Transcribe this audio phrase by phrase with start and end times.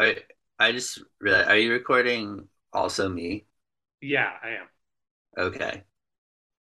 [0.00, 0.16] I
[0.58, 3.46] I just realized, are you recording also me?
[4.00, 4.66] Yeah, I am,
[5.38, 5.82] Okay.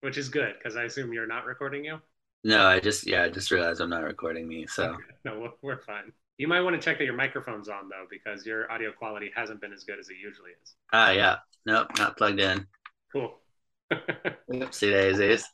[0.00, 2.00] which is good because I assume you're not recording you.
[2.44, 4.66] No, I just yeah, I just realized I'm not recording me.
[4.66, 5.02] So Okay.
[5.24, 6.12] No, we're- we're fine.
[6.38, 9.60] You might want to check that your microphone's on though, because your audio quality hasn't
[9.60, 10.74] been as good as it usually is.
[10.92, 11.36] ah yeah,
[11.66, 12.66] nope, not plugged in.
[13.12, 13.34] Cool.
[13.92, 15.44] Oopsie daisies.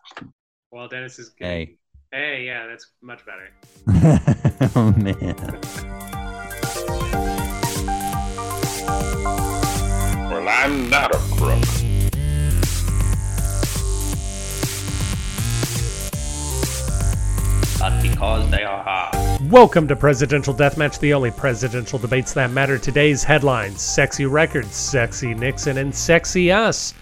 [0.71, 1.45] well, Dennis is good.
[1.46, 1.79] Hey.
[2.12, 3.48] Hey, yeah, that's much better.
[4.77, 6.11] oh man.
[10.64, 11.61] I'm not a crook.
[17.79, 19.50] But because they are hard.
[19.53, 22.79] Welcome to Presidential Deathmatch, the only presidential debates that matter.
[22.79, 26.95] Today's headlines Sexy Records, Sexy Nixon, and Sexy Us.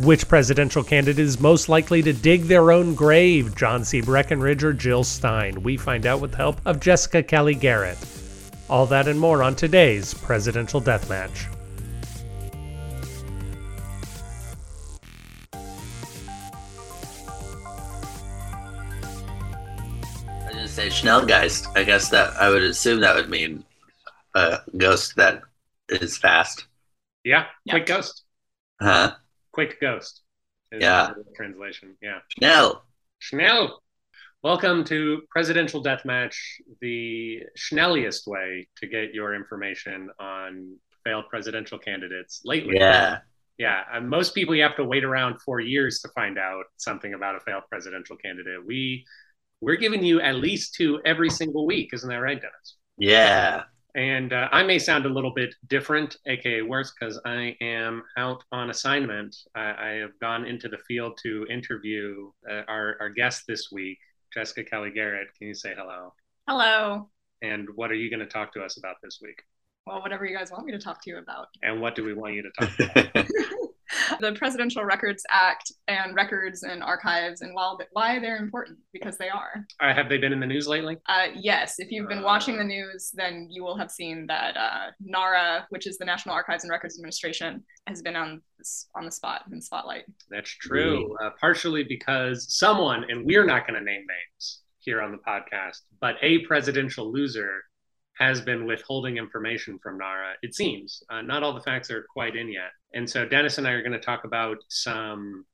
[0.00, 4.00] Which presidential candidate is most likely to dig their own grave, John C.
[4.00, 5.62] Breckinridge or Jill Stein?
[5.62, 7.98] We find out with the help of Jessica Kelly Garrett.
[8.70, 11.53] All that and more on today's Presidential Deathmatch.
[20.74, 21.68] Say Schnellgeist.
[21.76, 23.64] I guess that I would assume that would mean
[24.34, 25.42] a ghost that
[25.88, 26.66] is fast.
[27.22, 27.74] Yeah, Yeah.
[27.74, 28.24] quick ghost.
[28.82, 29.14] Huh?
[29.52, 30.22] Quick ghost.
[30.72, 31.12] is Yeah.
[31.16, 31.96] the Translation.
[32.02, 32.18] Yeah.
[32.36, 32.84] Schnell.
[33.20, 33.84] Schnell.
[34.42, 36.34] Welcome to Presidential Deathmatch,
[36.80, 42.74] the schnelliest way to get your information on failed presidential candidates lately.
[42.78, 43.20] Yeah.
[43.58, 43.84] Yeah.
[43.92, 47.36] And most people, you have to wait around four years to find out something about
[47.36, 48.66] a failed presidential candidate.
[48.66, 49.06] We,
[49.64, 51.90] we're giving you at least two every single week.
[51.94, 52.76] Isn't that right, Dennis?
[52.98, 53.62] Yeah.
[53.94, 58.44] And uh, I may sound a little bit different, aka worse, because I am out
[58.52, 59.34] on assignment.
[59.54, 63.98] I, I have gone into the field to interview uh, our, our guest this week,
[64.34, 65.28] Jessica Kelly Garrett.
[65.38, 66.12] Can you say hello?
[66.46, 67.08] Hello.
[67.40, 69.40] And what are you going to talk to us about this week?
[69.86, 71.48] Well, whatever you guys want me to talk to you about.
[71.62, 72.78] And what do we want you to talk
[73.14, 73.26] about?
[74.20, 79.28] the Presidential Records Act and records and archives and while why they're important because they
[79.28, 79.64] are.
[79.80, 80.96] uh, have they been in the news lately?
[81.06, 84.90] Uh, yes, if you've been watching the news, then you will have seen that uh,
[85.00, 88.42] NARA, which is the National Archives and Records Administration, has been on
[88.96, 90.04] on the spot in spotlight.
[90.30, 91.14] That's true.
[91.22, 95.80] Uh, partially because someone, and we're not going to name names here on the podcast,
[96.00, 97.62] but a presidential loser
[98.18, 100.34] has been withholding information from NARA.
[100.42, 103.66] It seems uh, not all the facts are quite in yet, and so Dennis and
[103.66, 105.44] I are going to talk about some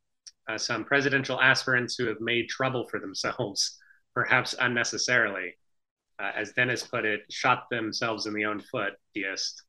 [0.48, 3.78] uh, some presidential aspirants who have made trouble for themselves,
[4.15, 5.54] perhaps unnecessarily,
[6.19, 8.94] uh, as Dennis put it, shot themselves in the own foot.
[9.15, 9.62] Deist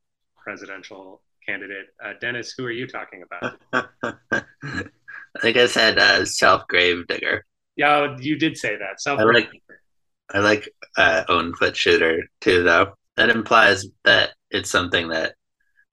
[0.44, 2.53] presidential candidate, uh, Dennis.
[2.57, 3.59] Who are you talking about?
[5.34, 7.46] I think I said uh, self grave digger.
[7.78, 9.01] Yeah, you did say that.
[9.01, 9.50] Self like
[10.34, 12.94] I like uh, own foot shooter too, though.
[13.18, 15.36] That implies that it's something that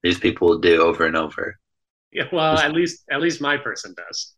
[0.03, 1.57] these people do over and over.
[2.11, 4.33] Yeah, well, at least at least my person does.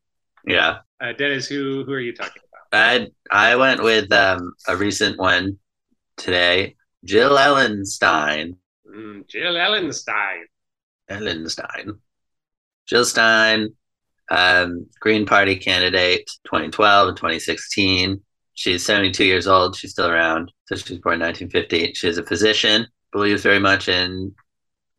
[0.45, 2.77] Yeah, Uh, Dennis, who who are you talking about?
[2.77, 5.57] I I went with um, a recent one
[6.17, 6.75] today,
[7.05, 8.57] Jill Ellen Stein.
[8.87, 10.45] Mm, Jill Ellen Stein.
[11.09, 11.99] Ellenstein,
[12.87, 13.69] Jill Stein,
[14.29, 18.21] um, Green Party candidate, 2012 and 2016.
[18.53, 19.75] She's 72 years old.
[19.75, 20.51] She's still around.
[20.65, 21.93] So she was born in 1950.
[21.93, 24.33] She's a physician, believes very much in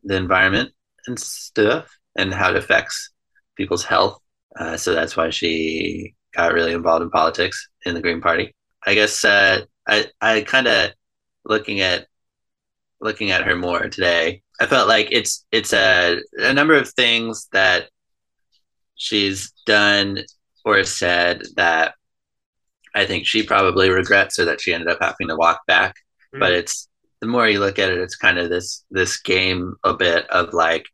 [0.05, 0.71] the environment
[1.07, 3.11] and stuff and how it affects
[3.57, 4.19] people's health.
[4.59, 8.55] Uh, so that's why she got really involved in politics in the Green Party.
[8.87, 10.91] I guess uh, I I kind of
[11.45, 12.07] looking at
[13.01, 14.43] looking at her more today.
[14.61, 17.89] I felt like it's it's a a number of things that
[18.95, 20.21] she's done
[20.65, 21.95] or said that
[22.95, 25.97] I think she probably regrets or that she ended up having to walk back.
[26.35, 26.41] Mm.
[26.41, 26.89] But it's
[27.21, 30.53] the more you look at it, it's kind of this this game a bit of
[30.53, 30.87] like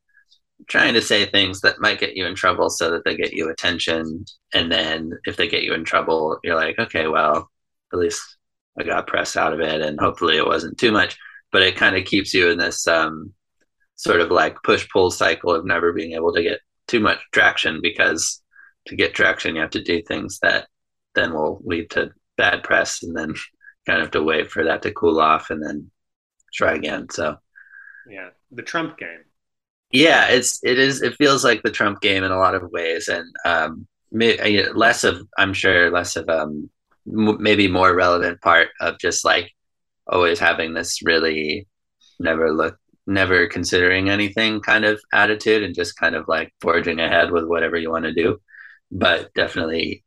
[0.69, 3.48] trying to say things that might get you in trouble so that they get you
[3.48, 4.25] attention.
[4.53, 7.48] And then if they get you in trouble, you're like, okay, well,
[7.92, 8.20] at least
[8.78, 11.16] I got press out of it and hopefully it wasn't too much.
[11.50, 13.32] But it kind of keeps you in this um,
[13.94, 17.81] sort of like push pull cycle of never being able to get too much traction
[17.82, 18.43] because
[18.87, 20.67] to get traction, you have to do things that
[21.19, 23.35] then will lead to bad press and then
[23.87, 25.91] kind of have to wait for that to cool off and then
[26.55, 27.09] try again.
[27.11, 27.38] So
[28.05, 29.25] Yeah, the Trump game.
[29.91, 33.09] yeah, it's it is it feels like the Trump game in a lot of ways,
[33.09, 36.70] and um, may, less of I'm sure less of um
[37.06, 39.50] m- maybe more relevant part of just like
[40.09, 41.69] always having this really
[42.20, 47.31] never look never considering anything kind of attitude and just kind of like forging ahead
[47.32, 48.41] with whatever you want to do,
[48.93, 50.05] but definitely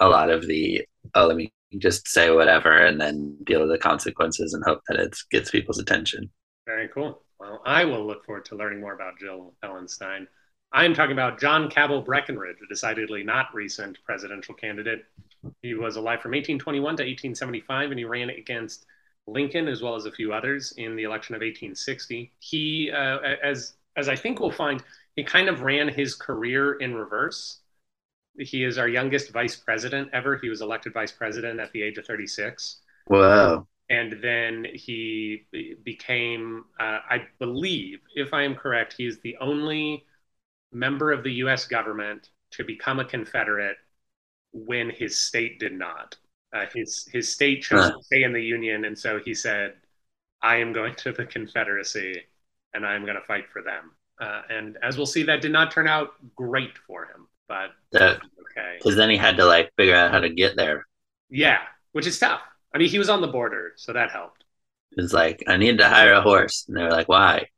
[0.00, 3.78] a lot of the oh let me just say whatever and then deal with the
[3.78, 6.30] consequences and hope that it gets people's attention.
[6.66, 7.22] Very cool.
[7.40, 10.28] Well, I will look forward to learning more about Jill Ellen Stein.
[10.72, 15.04] I am talking about John Cabell Breckinridge, a decidedly not recent presidential candidate.
[15.62, 18.86] He was alive from 1821 to 1875, and he ran against
[19.26, 22.32] Lincoln as well as a few others in the election of 1860.
[22.38, 24.82] He, uh, as as I think we'll find,
[25.14, 27.60] he kind of ran his career in reverse.
[28.38, 30.36] He is our youngest vice president ever.
[30.38, 32.80] He was elected vice president at the age of 36.
[33.06, 33.66] Wow.
[33.90, 35.46] And then he
[35.84, 40.06] became, uh, I believe, if I am correct, he is the only
[40.72, 43.78] member of the US government to become a Confederate
[44.52, 46.16] when his state did not.
[46.52, 47.92] Uh, his, his state chose Huh.
[47.92, 49.74] to stay in the Union, and so he said,
[50.42, 52.22] I am going to the Confederacy
[52.74, 53.92] and I'm going to fight for them.
[54.20, 58.20] Uh, and as we'll see, that did not turn out great for him, but That
[58.40, 58.76] okay.
[58.78, 60.86] because then he had to like figure out how to get there.
[61.30, 61.58] Yeah,
[61.92, 62.40] which is tough.
[62.74, 64.44] I mean, he was on the border, so that helped.
[64.96, 67.48] It's like I need to hire a horse, and they're like, "Why?"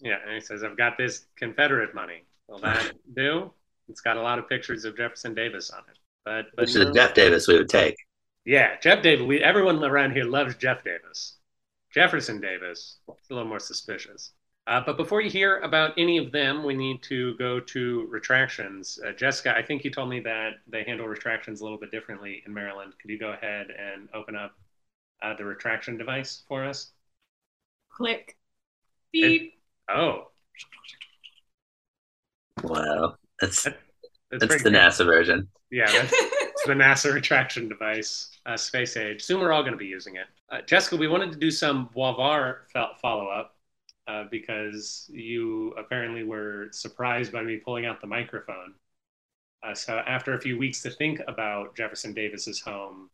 [0.00, 2.24] Yeah, and he says, I've got this Confederate money.
[2.48, 3.52] Will that do?
[3.88, 5.98] It's got a lot of pictures of Jefferson Davis on it.
[6.24, 6.92] But, but Which is no.
[6.92, 7.96] Jeff Davis we would take.
[8.44, 9.26] Yeah, Jeff Davis.
[9.26, 11.36] We, everyone around here loves Jeff Davis.
[11.94, 14.32] Jefferson Davis, it's a little more suspicious.
[14.66, 18.98] Uh, but before you hear about any of them, we need to go to retractions.
[19.04, 22.42] Uh, Jessica, I think you told me that they handle retractions a little bit differently
[22.46, 22.92] in Maryland.
[23.00, 24.52] Could you go ahead and open up
[25.20, 26.92] uh, the retraction device for us?
[27.90, 28.36] Click.
[29.12, 29.54] Beep.
[29.88, 30.28] Oh,
[32.62, 33.76] Wow, that's that's
[34.30, 34.78] that's the cool.
[34.78, 35.48] NASA version.
[35.70, 39.22] Yeah, that's, it's the NASA retraction device, uh, space age.
[39.22, 40.26] Soon we're all going to be using it.
[40.50, 42.58] Uh, Jessica, we wanted to do some Beauvoir
[43.00, 43.56] follow up
[44.08, 48.74] uh, because you apparently were surprised by me pulling out the microphone.
[49.62, 53.10] Uh, so after a few weeks to think about Jefferson Davis's home,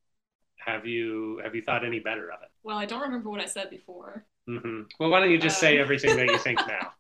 [0.58, 2.50] have you have you thought any better of it?
[2.62, 4.24] well, I don't remember what I said before.
[4.46, 5.78] hmm Well, why don't you just say Um.
[5.78, 6.92] everything that you think now?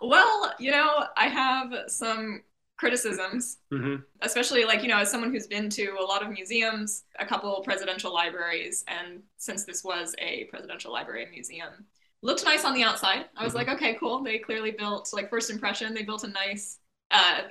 [0.00, 2.42] Well, you know, I have some
[2.76, 7.04] criticisms, hmm especially like, you know, as someone who's been to a lot of museums,
[7.18, 11.86] a couple presidential libraries, and since this was a presidential library and museum,
[12.22, 13.26] looked nice on the outside.
[13.36, 13.56] I was Mhm.
[13.56, 14.22] like, okay, cool.
[14.22, 16.78] They clearly built, like, first impression, they built a nice
[17.10, 17.42] uh,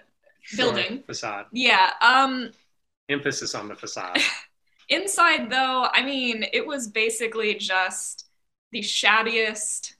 [0.55, 1.03] building.
[1.05, 1.45] facade.
[1.51, 1.91] Yeah.
[2.01, 2.51] Um,
[3.09, 4.19] Emphasis on the facade.
[4.89, 8.25] Inside, though, I mean, it was basically just
[8.71, 9.93] the shabbiest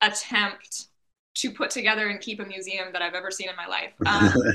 [0.00, 0.88] attempt
[1.34, 3.92] to put together and keep a museum that I've ever seen in my life.
[4.06, 4.52] Um,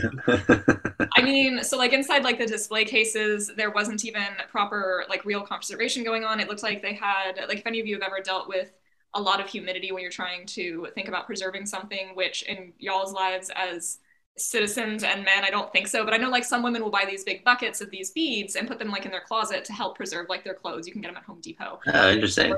[1.17, 5.41] I mean, so like inside like the display cases, there wasn't even proper like real
[5.41, 6.39] conservation going on.
[6.39, 8.71] It looked like they had like if any of you have ever dealt with
[9.13, 13.13] a lot of humidity when you're trying to think about preserving something, which in y'all's
[13.13, 13.99] lives as
[14.37, 16.05] citizens and men, I don't think so.
[16.05, 18.67] But I know like some women will buy these big buckets of these beads and
[18.67, 20.87] put them like in their closet to help preserve like their clothes.
[20.87, 22.53] You can get them at Home Depot oh, interesting.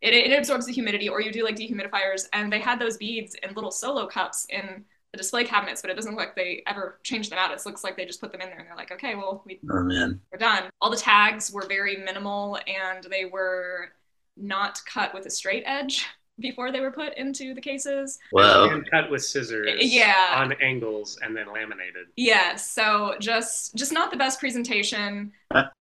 [0.00, 3.34] it, it absorbs the humidity or you do like dehumidifiers and they had those beads
[3.42, 6.98] in little solo cups in the display cabinets but it doesn't look like they ever
[7.02, 8.90] changed them out it looks like they just put them in there and they're like
[8.90, 13.24] okay well we, Oh man, we're done all the tags were very minimal and they
[13.24, 13.90] were
[14.36, 16.06] not cut with a straight edge
[16.40, 18.68] before they were put into the cases whoa.
[18.70, 20.34] And cut with scissors Yeah.
[20.36, 22.06] on angles and then laminated.
[22.16, 25.32] Yeah, so just just not the best presentation.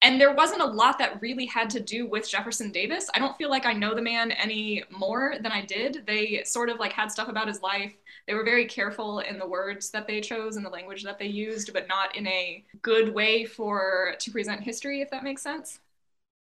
[0.06, 3.10] And there wasn't a lot that really had to do with Jefferson Davis.
[3.14, 6.04] I don't feel like I know the man any more than I did.
[6.06, 7.94] They sort of like had stuff about his life.
[8.28, 11.28] They were very careful in the words that they chose and the language that they
[11.28, 15.80] used, but not in a good way for to present history, if that makes sense.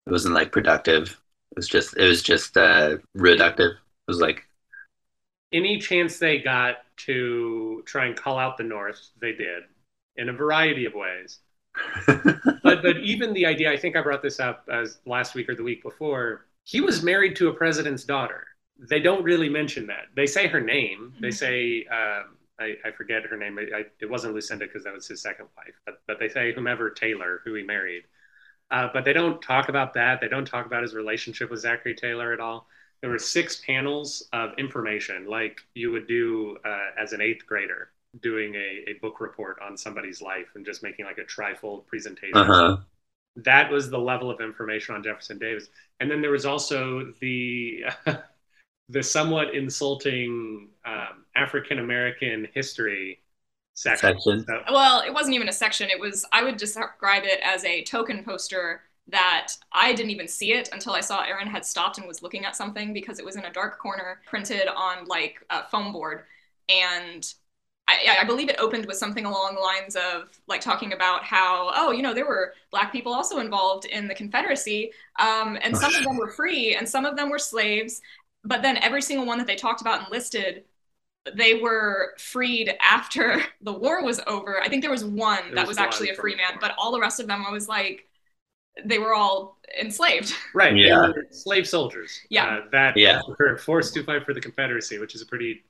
[0.08, 1.20] It wasn't like productive.
[1.60, 3.72] It was just it was just uh reductive.
[3.74, 4.48] It was like
[5.52, 9.64] Any chance they got to try and call out the North, they did
[10.16, 11.40] in a variety of ways.
[12.64, 15.56] But but even the idea, I think I brought this up as last week or
[15.56, 16.46] the week before.
[16.66, 18.46] He was married to a president's daughter.
[18.78, 20.06] They don't really mention that.
[20.16, 21.16] They say her name.
[21.20, 21.34] They Mhm.
[21.34, 23.58] say um, I, I forget her name.
[23.58, 25.76] I, I, it wasn't Lucinda because that was his second wife.
[25.86, 28.04] But but they say whomever Taylor, who he married.
[28.72, 30.22] Uh, but they don't talk about that.
[30.22, 32.68] They don't talk about his relationship with Zachary Taylor at all.
[33.02, 37.92] There were six panels of information, like you would do uh, as an eighth grader,
[38.22, 42.38] doing a, a book report on somebody's life and just making like a trifold presentation.
[42.38, 42.78] uh huh.
[43.38, 45.70] That was the level of information on Jefferson Davis.
[46.00, 47.86] And then there was also the
[48.90, 53.22] the somewhat insulting um, African American history
[53.80, 54.20] section.
[54.20, 54.46] Section.
[54.46, 55.90] So, Well, it wasn't even a section.
[55.90, 60.54] It was I would describe it as a token poster that I didn't even see
[60.54, 63.36] it until I saw Aaron had stopped and was looking at something because it was
[63.36, 66.26] in a dark corner, printed on like a foam board,
[66.68, 67.34] and
[67.88, 71.72] I, I believe it opened with something along the lines of like talking about how
[71.76, 75.96] oh you know there were black people also involved in the Confederacy, um, and some
[75.96, 78.02] of them were free and some of them were slaves.
[78.44, 80.64] but then every single one that they talked about and listed,
[81.36, 84.62] they were freed after the war was over.
[84.62, 86.92] I think there was one There that was was actually a free man, but all
[86.92, 88.06] the rest of them, I was like,
[88.86, 90.34] they were all enslaved.
[90.54, 90.74] Right.
[90.74, 91.08] they Yeah.
[91.10, 92.20] were slave soldiers.
[92.30, 92.46] Yeah.
[92.46, 93.22] Uh, that Yeah.
[93.40, 95.64] were forced to fight for the Confederacy, which is a pretty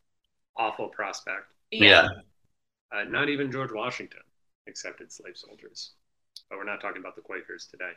[0.57, 1.45] awful prospect.
[1.71, 2.09] Yeah.
[2.91, 4.21] Uh, not even George Washington
[4.67, 5.91] accepted slave soldiers.
[6.49, 7.91] But we're not talking about the Quakers today.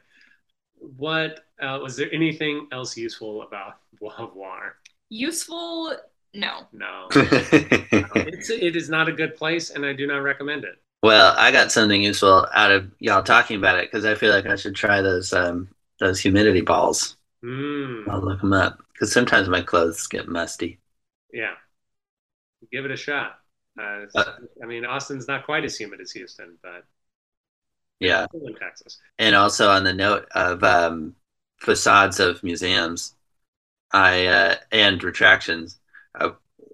[0.96, 4.72] What uh, was there anything else useful about Beauvoir?
[5.10, 5.96] Useful?
[6.34, 6.66] No.
[6.72, 7.14] No,
[8.24, 10.82] it's, it is not a good place, and I do not recommend it.
[11.02, 14.46] well, I got something useful out of y'all talking about it because I feel like
[14.46, 15.68] I should try those um
[16.00, 17.16] those humidity balls.
[17.44, 20.80] Mm, I'll look them up because sometimes my clothes get musty.
[21.32, 21.54] yeah,
[22.70, 23.38] give it a shot.
[23.80, 24.24] Uh, Uh,
[24.62, 26.84] I mean, Austin's not quite as humid as Houston, but
[28.00, 28.98] Yeah, in Texas.
[29.18, 31.16] and also on the note of um,
[31.58, 33.16] facades of museums,
[33.92, 35.78] I uh, and retractions,
[36.14, 36.30] uh,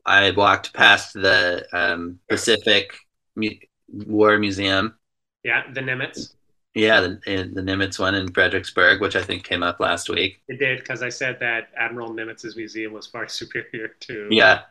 [0.07, 2.95] I walked past the um, Pacific
[3.37, 3.51] Mu-
[3.89, 4.97] War Museum.
[5.43, 6.35] Yeah, the Nimitz.
[6.75, 7.21] Yeah, the,
[7.53, 10.43] the Nimitz one in Fredericksburg, which I think came up last week.
[10.49, 14.63] It did because I said that Admiral Nimitz's museum was far superior to Yeah,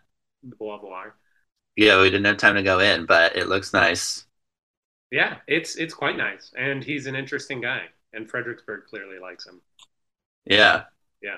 [0.44, 1.14] the Beauvoir.
[1.76, 4.26] yeah, we didn't have time to go in, but it looks nice.
[5.12, 9.62] Yeah, it's it's quite nice, and he's an interesting guy, and Fredericksburg clearly likes him.
[10.46, 10.86] Yeah,
[11.22, 11.38] Yeah,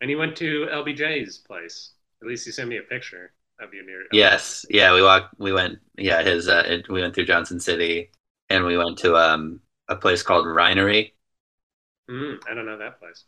[0.00, 1.92] and he went to LBJ's place.
[2.22, 4.04] At least you sent me a picture of you near.
[4.12, 4.94] yes, yeah.
[4.94, 6.22] We walked, we went, yeah.
[6.22, 8.10] His, uh, it, we went through Johnson City,
[8.50, 11.12] and we went to um a place called Rhinery.
[12.10, 13.24] Mm, I don't know that place.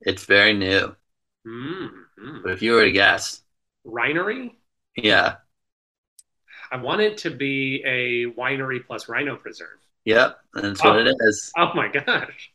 [0.00, 0.96] It's very new,
[1.46, 2.42] Mm, mm.
[2.42, 3.42] but if you were to guess,
[3.84, 4.56] Rhinery.
[4.96, 5.36] yeah,
[6.70, 9.78] I want it to be a winery plus rhino preserve.
[10.04, 11.06] yep, that's what Oh.
[11.06, 11.52] it is.
[11.56, 12.52] Oh my gosh!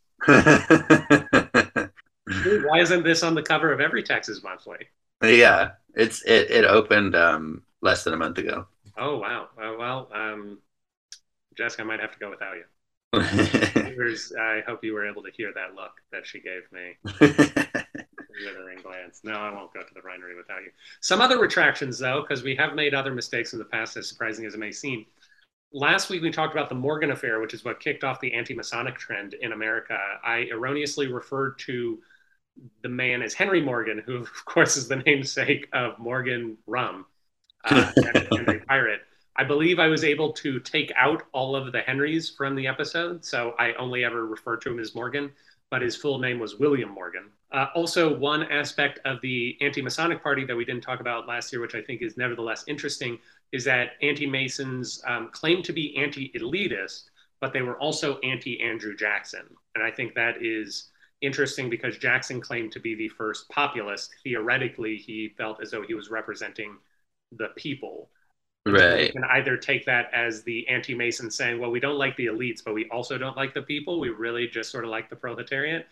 [2.43, 4.87] Dude, why isn't this on the cover of every Texas Monthly?
[5.23, 8.67] Yeah, it's it it opened um less than a month ago.
[8.97, 9.49] Oh wow.
[9.57, 10.59] Uh, well, um,
[11.57, 12.63] Jessica, I might have to go without you.
[13.15, 16.97] I hope you were able to hear that look that she gave me.
[18.45, 19.21] withering glance.
[19.23, 20.71] No, I won't go to the Rhinery without you.
[21.01, 24.45] Some other retractions, though, because we have made other mistakes in the past, as surprising
[24.45, 25.05] as it may seem.
[25.71, 28.53] Last week, we talked about the Morgan affair, which is what kicked off the anti
[28.53, 29.97] Masonic trend in America.
[30.23, 31.99] I erroneously referred to
[32.81, 37.05] the man is Henry Morgan, who, of course, is the namesake of Morgan Rum,
[37.65, 37.91] uh,
[38.31, 39.01] Henry Pirate.
[39.35, 43.25] I believe I was able to take out all of the Henrys from the episode,
[43.25, 45.31] so I only ever refer to him as Morgan
[45.73, 47.31] but his full name was William Morgan.
[47.51, 51.51] Uh, also, one aspect of the anti Masonic Party that we didn't talk about last
[51.51, 53.17] year, which I think is nevertheless interesting,
[53.51, 57.05] is that anti Masons um, claim to be anti elitist,
[57.41, 59.47] but they were also anti Andrew Jackson.
[59.73, 60.91] And I think that is
[61.23, 64.13] interesting because Jackson claimed to be the first populist.
[64.23, 66.77] Theoretically, he felt as though he was representing
[67.31, 68.09] the people.
[68.65, 69.11] You right.
[69.11, 72.73] can either take that as the anti-Mason saying, "Well, we don't like the elites, but
[72.73, 73.99] we also don't like the people.
[73.99, 75.87] We really just sort of like the proletariat,"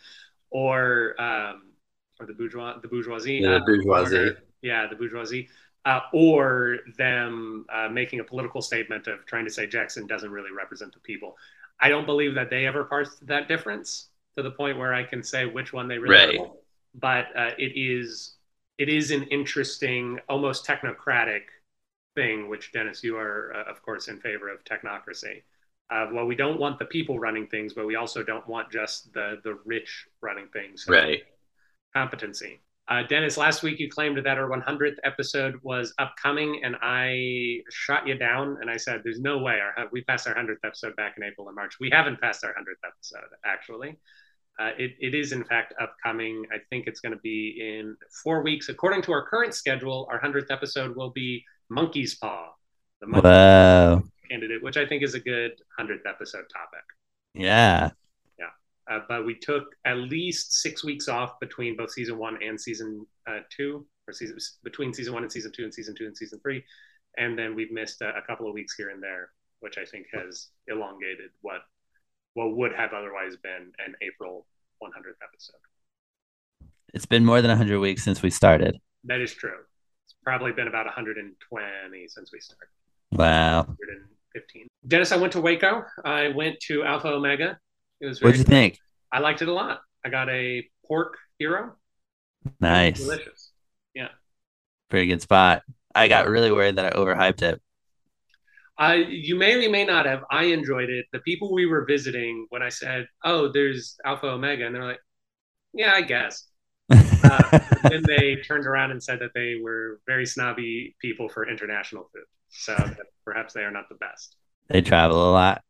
[0.52, 1.72] or um,
[2.20, 4.18] or the bourgeois, the bourgeoisie, Yeah, the uh, bourgeoisie.
[4.18, 5.50] or- yeah, the bourgeoisie,
[5.86, 10.52] uh, or them uh, making a political statement of trying to say Jackson doesn't really
[10.52, 11.36] represent the people.
[11.80, 15.24] I don't believe that they ever parsed that difference to the point where I can
[15.24, 16.38] say which one they really.
[16.38, 16.40] Right.
[16.40, 16.52] are.
[16.94, 18.36] But uh, it is
[18.78, 21.44] it is an interesting, almost technocratic
[22.16, 25.44] thing, which Dennis, you are uh, of course in favor of technocracy.
[25.90, 29.14] Uh, well, we don't want the people running things, but we also don't want just
[29.14, 30.86] the the rich running things.
[30.86, 31.24] So Right.
[31.94, 32.62] Competency.
[32.88, 38.08] Uh, Dennis, last week you claimed that our 100th episode was upcoming, and I shot
[38.08, 41.16] you down, and I said, "There's no way our we passed our 100th episode back
[41.18, 41.80] in April and March.
[41.80, 43.98] We haven't passed our 100th episode actually.
[44.60, 46.44] Uh, it, it is in fact upcoming.
[46.54, 50.08] I think it's going to be in four weeks, according to our current schedule.
[50.12, 52.50] Our 100th episode will be Monkey's Paw,
[53.00, 54.04] the monkey Whoa.
[54.30, 56.84] candidate, which I think is a good 100th episode topic.
[57.34, 57.92] Yeah.
[58.92, 63.06] Uh, but we took at least six weeks off between both season one and season
[63.26, 66.40] uh, two, or season between season one and season two, and season two and season
[66.44, 66.62] three,
[67.18, 69.30] and then we've missed a, a couple of weeks here and there,
[69.62, 71.62] which I think has elongated what
[72.34, 74.46] what would have otherwise been an April
[74.84, 75.56] 100th episode.
[76.94, 78.78] It's been more than 100 weeks since we started.
[79.06, 79.60] That is true.
[80.06, 82.68] It's probably been about 120 since we started.
[83.12, 83.62] Wow.
[83.62, 84.68] 115.
[84.88, 85.84] Dennis, I went to Waco.
[86.06, 87.60] I went to Alpha Omega.
[88.02, 88.80] It was What'd you think?
[89.12, 89.82] I liked it a lot.
[90.04, 91.76] I got a pork hero.
[92.60, 93.00] Nice.
[93.00, 93.52] Delicious.
[93.94, 94.08] Yeah.
[94.90, 95.62] Pretty good spot.
[95.94, 97.62] I got really worried that I overhyped it.
[98.80, 100.24] Uh, you may or may not have.
[100.32, 101.06] I enjoyed it.
[101.12, 105.02] The people we were visiting, when I said, "Oh, there's Alpha Omega," and they're like,
[105.74, 106.48] "Yeah, I guess."
[106.90, 112.10] Uh, then they turned around and said that they were very snobby people for international
[112.12, 112.24] food.
[112.50, 112.76] So
[113.24, 114.36] perhaps they are not the best.
[114.70, 115.62] they travel a lot.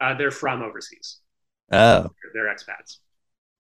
[0.00, 1.18] Uh, they're from overseas.
[1.72, 2.98] Oh, They're expats.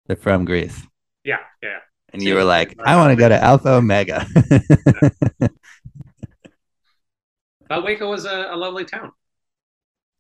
[0.07, 0.81] they're from Greece.
[1.23, 1.79] Yeah, yeah.
[2.13, 4.25] And you were like, I want to go to Alpha Omega.
[7.67, 9.11] But Waco was a, a lovely town.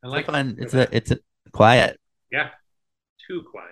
[0.03, 0.55] I It's like fun.
[0.59, 1.17] It's a it's a
[1.51, 1.99] quiet.
[2.31, 2.49] Yeah,
[3.27, 3.69] too quiet.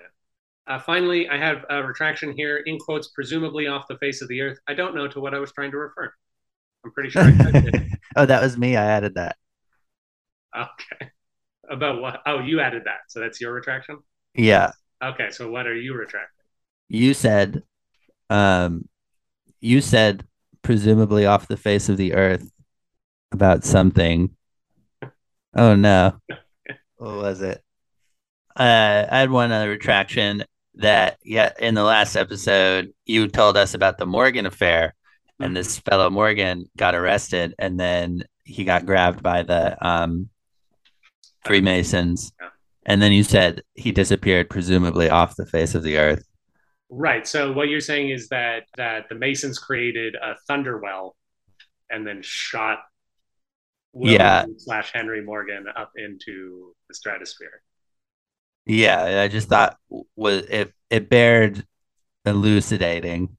[0.65, 4.41] Uh, finally, I have a retraction here in quotes, presumably off the face of the
[4.41, 4.58] earth.
[4.67, 6.12] I don't know to what I was trying to refer.
[6.84, 7.24] I'm pretty sure
[8.15, 8.75] oh, that was me.
[8.75, 9.38] I added that.
[10.56, 11.12] Okay.
[11.69, 12.21] About what?
[12.25, 13.00] Oh, you added that.
[13.07, 14.00] So that's your retraction?
[14.36, 14.71] Yeah.
[15.03, 15.31] Okay.
[15.31, 16.45] So what are you retracting?
[16.89, 17.63] You said
[18.29, 18.88] um
[19.59, 20.25] you said
[20.62, 22.50] presumably off the face of the earth
[23.31, 24.36] about something.
[25.55, 26.19] Oh no.
[26.97, 27.62] What was it?
[28.55, 30.43] Uh I had one other retraction
[30.75, 34.95] that yeah, in the last episode you told us about the Morgan affair
[35.39, 40.29] and this fellow Morgan got arrested and then he got grabbed by the um
[41.48, 42.32] Freemasons.
[42.42, 42.50] Yeah.
[42.86, 46.25] And then you said he disappeared presumably off the face of the earth.
[46.89, 47.27] Right.
[47.27, 51.16] So what you're saying is that that the Masons created a thunder well
[51.89, 52.80] and then shot
[53.94, 54.46] William Yeah.
[54.58, 57.62] slash Henry Morgan up into the stratosphere.
[58.66, 59.77] Yeah, I just thought
[60.16, 61.66] was it it bared
[62.25, 63.38] elucidating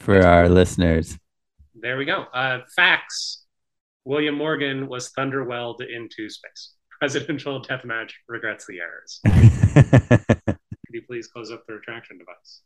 [0.00, 1.18] for our listeners.
[1.74, 2.22] There we go.
[2.34, 3.44] Uh, facts.
[4.04, 6.72] William Morgan was thunderwelled into space.
[7.00, 9.20] Presidential deathmatch regrets the errors.
[9.24, 10.58] Could
[10.90, 12.60] you please close up the retraction device?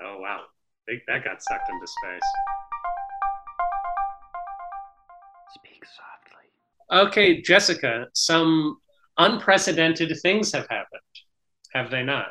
[0.00, 2.20] Oh wow, I think that got sucked into space.
[5.54, 7.06] Speak softly.
[7.08, 8.78] Okay, Jessica, some
[9.18, 11.00] unprecedented things have happened,
[11.74, 12.28] have they not?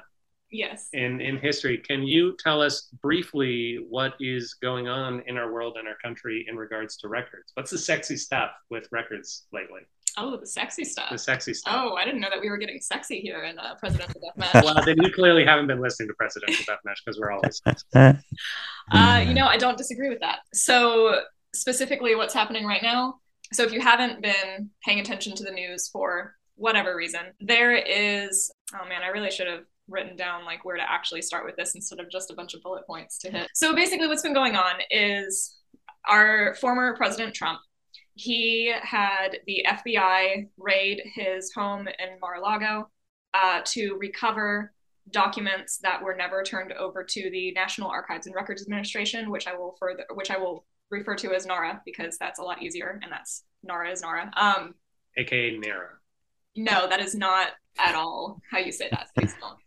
[0.49, 0.89] Yes.
[0.93, 5.77] In in history, can you tell us briefly what is going on in our world
[5.77, 7.51] and our country in regards to records?
[7.53, 9.81] What's the sexy stuff with records lately?
[10.19, 11.11] Oh, the sexy stuff.
[11.11, 11.73] The sexy stuff.
[11.75, 14.63] Oh, I didn't know that we were getting sexy here in uh, Presidential Deathmatch.
[14.63, 17.61] Well, then you clearly haven't been listening to Presidential Deathmatch because we're always.
[18.89, 20.39] Uh, you know, I don't disagree with that.
[20.53, 21.19] So,
[21.53, 23.15] specifically, what's happening right now.
[23.51, 28.49] So, if you haven't been paying attention to the news for whatever reason, there is.
[28.73, 31.75] Oh man, I really should have written down like where to actually start with this
[31.75, 33.49] instead of just a bunch of bullet points to hit.
[33.53, 35.57] So, basically, what's been going on is
[36.07, 37.59] our former President Trump.
[38.15, 42.89] He had the FBI raid his home in Mar-a-Lago
[43.33, 44.73] uh, to recover
[45.11, 49.55] documents that were never turned over to the National Archives and Records Administration, which I
[49.55, 53.11] will further, which I will refer to as NARA because that's a lot easier, and
[53.11, 54.31] that's NARA is NARA.
[54.35, 54.75] Um,
[55.17, 55.89] AKA Nara.
[56.55, 59.07] no, that is not at all how you say that.
[59.15, 59.57] Please don't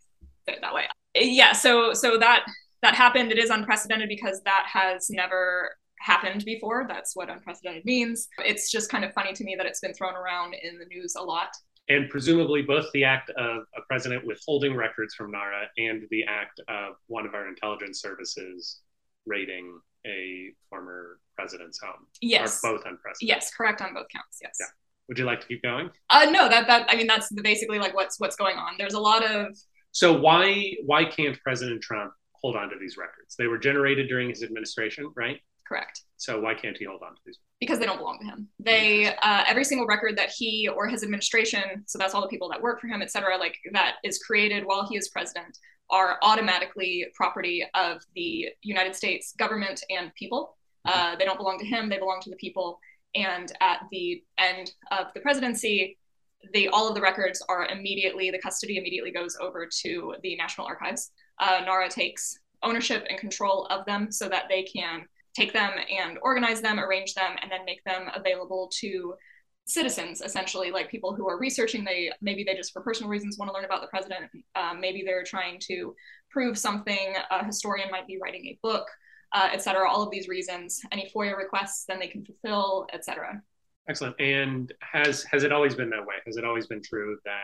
[0.47, 0.85] say it that way.
[1.15, 2.45] Yeah, so so that
[2.81, 3.31] that happened.
[3.31, 6.85] It is unprecedented because that has never happened before.
[6.87, 8.27] That's what unprecedented means.
[8.39, 11.15] It's just kind of funny to me that it's been thrown around in the news
[11.15, 11.49] a lot.
[11.89, 16.59] And presumably both the act of a president withholding records from NARA and the act
[16.69, 18.79] of one of our intelligence services
[19.25, 22.63] raiding a former president's home Yes.
[22.63, 23.27] are both unprecedented.
[23.27, 24.39] Yes, correct on both counts.
[24.41, 24.55] Yes.
[24.59, 24.67] Yeah.
[25.07, 25.89] Would you like to keep going?
[26.09, 28.73] Uh, no, that that I mean that's basically like what's what's going on.
[28.77, 29.55] There's a lot of
[29.91, 33.35] So why why can't President Trump hold on to these records?
[33.37, 35.39] They were generated during his administration, right?
[35.67, 37.37] correct So why can't he hold on to these?
[37.61, 38.47] because they don't belong to him.
[38.59, 42.49] They uh, every single record that he or his administration, so that's all the people
[42.49, 45.57] that work for him, et cetera, like that is created while he is president,
[45.91, 50.57] are automatically property of the United States government and people.
[50.85, 52.79] Uh, they don't belong to him; they belong to the people.
[53.13, 55.97] And at the end of the presidency,
[56.53, 60.67] the all of the records are immediately the custody immediately goes over to the National
[60.67, 61.11] Archives.
[61.39, 66.17] Uh, NARA takes ownership and control of them so that they can take them and
[66.21, 69.13] organize them, arrange them, and then make them available to
[69.65, 71.83] citizens, essentially, like people who are researching.
[71.85, 74.29] They maybe they just for personal reasons want to learn about the president.
[74.55, 75.95] Um, maybe they're trying to
[76.29, 77.15] prove something.
[77.29, 78.87] A historian might be writing a book,
[79.33, 79.89] uh, et cetera.
[79.89, 80.81] All of these reasons.
[80.91, 83.41] Any FOIA requests, then they can fulfill, et cetera.
[83.89, 84.15] Excellent.
[84.19, 86.15] And has has it always been that way?
[86.25, 87.41] Has it always been true that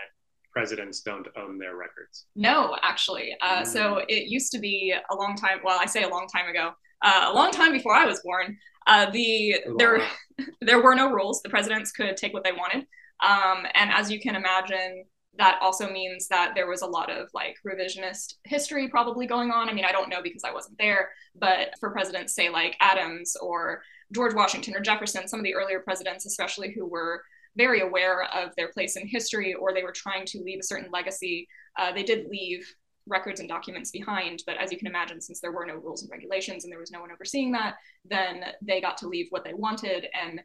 [0.52, 2.26] presidents don't own their records?
[2.36, 3.36] No, actually.
[3.42, 5.60] Uh, so it used to be a long time.
[5.64, 6.72] Well, I say a long time ago.
[7.02, 8.58] Uh, a long time before I was born.
[8.88, 10.02] Uh, the there
[10.62, 11.42] there were no rules.
[11.42, 12.86] The presidents could take what they wanted.
[13.20, 15.06] Um, and as you can imagine,
[15.38, 19.70] that also means that there was a lot of like revisionist history probably going on.
[19.70, 23.36] I mean, I don't know because I wasn't there, but for presidents, say like Adams
[23.42, 23.82] or
[24.14, 27.24] George Washington or Jefferson, some of the earlier presidents, especially who were
[27.56, 30.92] very aware of their place in history or they were trying to leave a certain
[30.92, 32.66] legacy, uh, they did leave
[33.08, 34.44] records and documents behind.
[34.46, 36.92] But as you can imagine, since there were no rules and regulations and there was
[36.92, 40.42] no one overseeing that, then they got to leave what they wanted and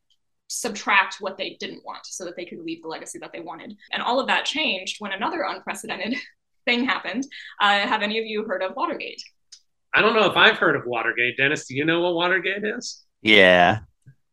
[0.48, 3.74] subtract what they didn't want so that they could leave the legacy that they wanted.
[3.92, 6.16] And all of that changed when another unprecedented
[6.64, 7.26] thing happened.
[7.60, 9.22] Uh, have any of you heard of Watergate?
[9.94, 11.36] I don't know if I've heard of Watergate.
[11.36, 13.04] Dennis, do you know what Watergate is?
[13.22, 13.80] Yeah,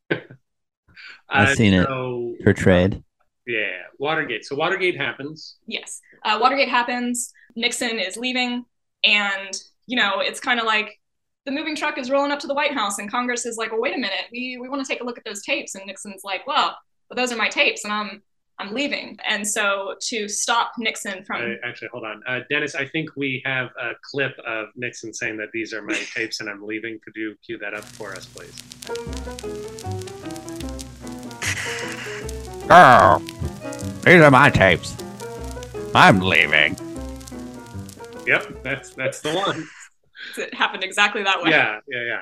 [0.10, 0.20] I've
[1.30, 3.04] Uh, seen it so, portrayed.
[3.46, 4.46] Yeah, Watergate.
[4.46, 5.58] So Watergate happens.
[5.68, 6.02] Yes.
[6.24, 7.32] Uh, Watergate happens.
[7.56, 8.66] Nixon is leaving.
[9.04, 9.52] And,
[9.88, 11.00] you know, it's kind of like
[11.46, 13.82] the moving truck is rolling up to the White House, and Congress is like, well,
[13.82, 14.26] wait a minute.
[14.32, 15.76] We, we want to take a look at those tapes.
[15.76, 18.22] And Nixon's like, well, but those are my tapes, and I'm
[18.60, 19.18] I'm leaving.
[19.28, 22.76] And so to stop Nixon from Uh, actually, hold on, uh, Dennis.
[22.76, 26.50] I think we have a clip of Nixon saying that these are my tapes and
[26.50, 27.00] I'm leaving.
[27.04, 28.54] Could you cue that up for us, please?
[32.72, 33.18] Oh,
[34.06, 34.96] these are my tapes.
[35.96, 36.78] I'm leaving.
[38.28, 39.68] Yep, that's that's the one.
[40.38, 41.50] it happened exactly that way.
[41.50, 42.22] yeah, yeah, yeah.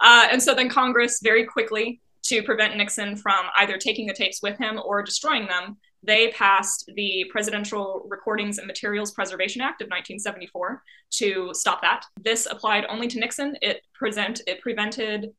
[0.00, 4.42] Uh, and so then Congress very quickly, to prevent Nixon from either taking the tapes
[4.42, 9.86] with him or destroying them, they passed the Presidential Recordings and Materials Preservation Act of
[9.86, 10.82] 1974
[11.12, 12.04] to stop that.
[12.20, 13.56] This applied only to Nixon.
[13.62, 15.32] It present it prevented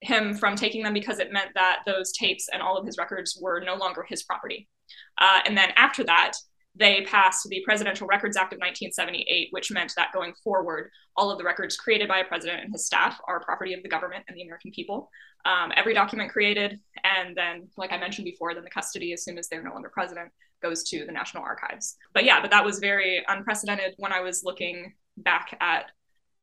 [0.00, 3.38] him from taking them because it meant that those tapes and all of his records
[3.40, 4.68] were no longer his property.
[5.18, 6.32] Uh, and then after that,
[6.78, 11.38] they passed the Presidential Records Act of 1978, which meant that going forward, all of
[11.38, 14.36] the records created by a president and his staff are property of the government and
[14.36, 15.10] the American people.
[15.44, 19.38] Um, every document created, and then, like I mentioned before, then the custody, as soon
[19.38, 20.30] as they're no longer president,
[20.62, 21.96] goes to the National Archives.
[22.12, 25.90] But yeah, but that was very unprecedented when I was looking back at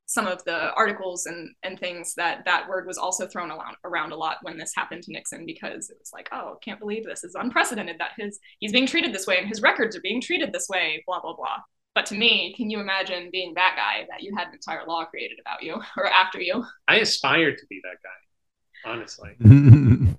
[0.05, 4.11] some of the articles and, and things that that word was also thrown around, around
[4.11, 7.23] a lot when this happened to Nixon because it was like, oh, can't believe this
[7.23, 10.51] is unprecedented that his he's being treated this way and his records are being treated
[10.51, 11.57] this way, blah blah blah.
[11.95, 15.05] But to me, can you imagine being that guy that you had an entire law
[15.05, 16.65] created about you or after you?
[16.87, 18.91] I aspire to be that guy.
[18.91, 19.35] Honestly,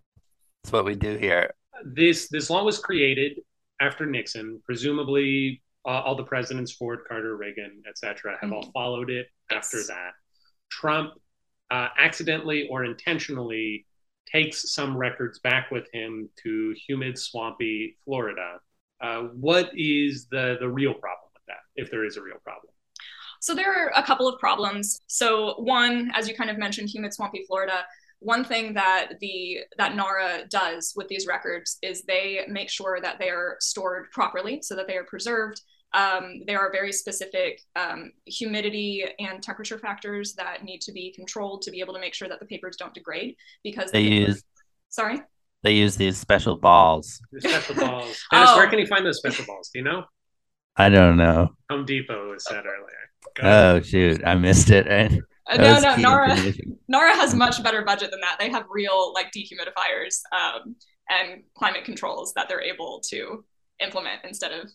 [0.62, 1.52] That's what we do here.
[1.84, 3.40] this this law was created
[3.80, 4.62] after Nixon.
[4.64, 8.72] Presumably, uh, all the presidents, Ford, Carter, Reagan, etc., have all Mhm.
[8.72, 10.12] followed it after that.
[10.70, 11.14] Trump
[11.70, 13.86] uh, accidentally or intentionally
[14.26, 18.60] takes some records back with him to humid, swampy Florida.
[19.00, 22.72] Uh, what is the the real problem with that, if there is a real problem?
[23.40, 25.00] So there are a couple of problems.
[25.06, 27.84] So one, as you kind of mentioned, humid, swampy Florida.
[28.20, 33.18] One thing that the that NARA does with these records is they make sure that
[33.18, 35.60] they are stored properly, so that they are preserved.
[35.94, 41.62] Um, there are very specific um, humidity and temperature factors that need to be controlled
[41.62, 43.36] to be able to make sure that the papers don't degrade.
[43.62, 44.44] Because They the papers- use
[44.88, 45.22] sorry.
[45.62, 47.20] they use these special balls.
[47.32, 48.18] The special balls.
[48.32, 48.56] Dennis, Oh.
[48.56, 49.70] where can you find those special balls?
[49.72, 50.04] Do you know?
[50.76, 51.50] I don't know.
[51.70, 53.10] Home Depot was said earlier.
[53.36, 53.76] Go ahead.
[53.76, 54.86] Oh shoot, I missed it.
[54.88, 55.12] Right?
[55.48, 56.52] Uh, That no, no, NARA.
[56.88, 58.36] NARA has much better budget than that.
[58.40, 60.74] They have real like dehumidifiers um,
[61.08, 63.44] and climate controls that they're able to
[63.80, 64.70] implement instead of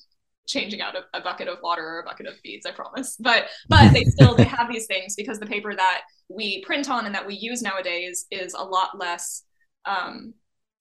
[0.49, 2.65] changing out a, a bucket of water or a bucket of beads.
[2.65, 3.15] I promise.
[3.19, 7.05] But but they still they have these things because the paper that we print on
[7.05, 9.43] and that we use nowadays is a lot less.
[9.85, 10.33] Um,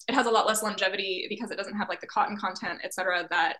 [0.09, 2.95] it has a lot less longevity because it doesn't have like the cotton content, et
[2.95, 3.59] cetera, that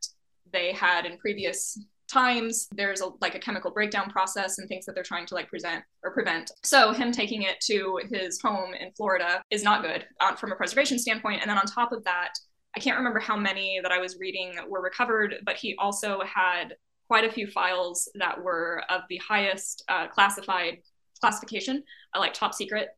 [0.51, 4.95] they had in previous times there's a like a chemical breakdown process and things that
[4.95, 8.91] they're trying to like present or prevent so him taking it to his home in
[8.93, 12.33] florida is not good uh, from a preservation standpoint and then on top of that
[12.79, 16.75] i can't remember how many that i was reading were recovered but he also had
[17.09, 20.79] quite a few files that were of the highest uh, classified
[21.21, 21.83] classification
[22.15, 22.89] uh, like top secret.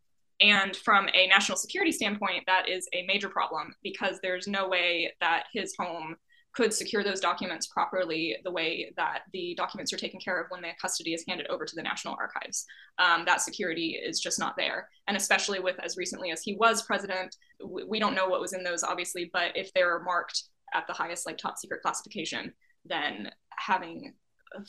[0.41, 5.13] And from a national security standpoint that is a major problem because there's no way
[5.21, 6.17] that his home
[6.53, 10.61] could secure those documents properly the way that the documents are taken care of when
[10.61, 12.67] the custody is handed over to the National Archives.
[12.99, 14.89] Um, that security is just not there.
[15.07, 18.53] And especially with as recently as he was president, we, we don't know what was
[18.53, 22.53] in those, obviously, but if they're marked at the highest, like top secret classification,
[22.85, 24.15] then having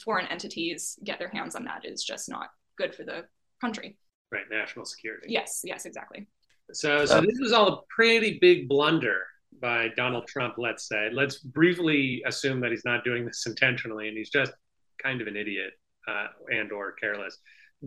[0.04, 3.26] foreign entities get their hands on that is just not good for the
[3.60, 3.98] country.
[4.32, 5.28] Right, national security.
[5.30, 6.28] Yes, yes, exactly.
[6.74, 9.24] So, so this was all a pretty big blunder
[9.60, 10.56] by Donald Trump.
[10.58, 11.10] Let's say.
[11.12, 14.54] Let's briefly assume that he's not doing this intentionally, and he's just
[15.02, 15.72] kind of an idiot
[16.08, 17.38] uh, and or careless.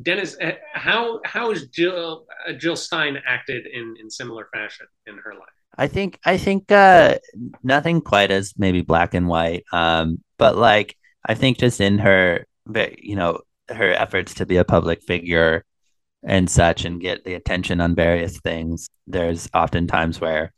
[0.03, 5.17] Dennis, eh, how how has Jill uh, Jill Stein acted in in similar fashion in
[5.19, 5.49] her life?
[5.77, 7.19] I think I think uh
[7.63, 9.65] nothing quite as maybe black and white.
[9.73, 10.97] Um, but like
[11.27, 12.47] I think just in her,
[12.99, 15.65] you know, her efforts to be a public figure
[16.23, 18.89] and such and get the attention on various things.
[19.07, 20.53] There's often times where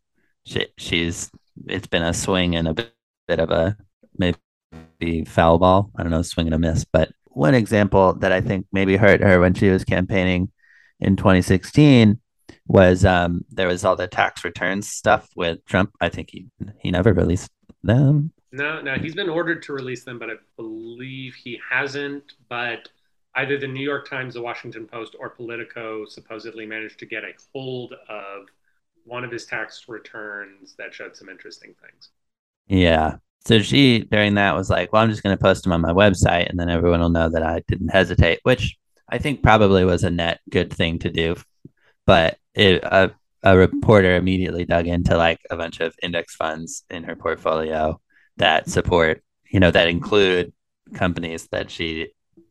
[0.47, 1.31] she she's
[1.67, 2.95] it's been a swing and a bit,
[3.29, 3.77] bit of a
[4.17, 5.91] maybe foul ball.
[5.97, 6.85] I don't know, swing and a miss.
[6.85, 10.51] But one example that I think maybe hurt her when she was campaigning
[11.01, 12.21] in 2016
[12.69, 15.93] was um, there was all the tax returns stuff with Trump.
[16.01, 16.47] I think he
[16.81, 17.51] he never released
[17.83, 18.33] them.
[18.53, 22.33] No, no, he's been ordered to release them, but I believe he hasn't.
[22.49, 22.89] But
[23.35, 27.33] either the New York Times, the Washington Post, or Politico supposedly managed to get a
[27.53, 28.47] hold of
[29.07, 32.11] one of his tax returns that showed some interesting things.
[32.67, 33.17] Yeah.
[33.45, 35.93] So she during that was like, "Well, I'm just going to post them on my
[35.93, 38.77] website, and then everyone will know that I didn't hesitate," which
[39.09, 41.37] I think probably was a net good thing to do.
[42.07, 47.05] But it, a a reporter immediately dug into like a bunch of index funds in
[47.05, 48.01] her portfolio
[48.39, 50.53] that support, you know, that include
[50.95, 52.09] companies that she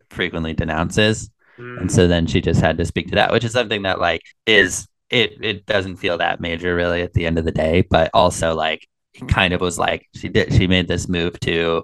[0.09, 1.29] frequently denounces.
[1.57, 1.81] Mm.
[1.81, 4.21] And so then she just had to speak to that, which is something that like
[4.45, 8.09] is it it doesn't feel that major really at the end of the day, but
[8.13, 11.83] also like it kind of was like she did she made this move to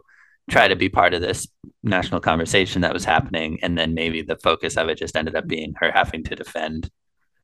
[0.49, 1.47] try to be part of this
[1.83, 5.47] national conversation that was happening and then maybe the focus of it just ended up
[5.47, 6.89] being her having to defend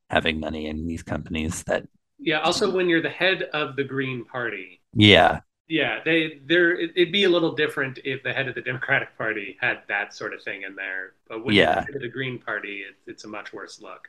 [0.09, 1.85] having money in these companies that
[2.19, 2.39] yeah.
[2.39, 7.11] Also, when you're the head of the Green Party, yeah yeah, they there it- it'd
[7.11, 10.41] be a little different if the head of the Democratic Party had that sort of
[10.43, 11.13] thing in there.
[11.27, 11.85] But when Yeah.
[11.85, 14.07] the the Green Party, it, it's a much worse look.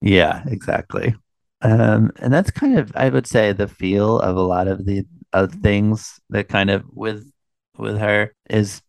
[0.00, 1.14] Yeah, exactly.
[1.62, 5.04] Um, and that's kind of, I would say, the feel of a lot of the
[5.32, 7.30] of things that kind of with
[7.78, 8.82] with her is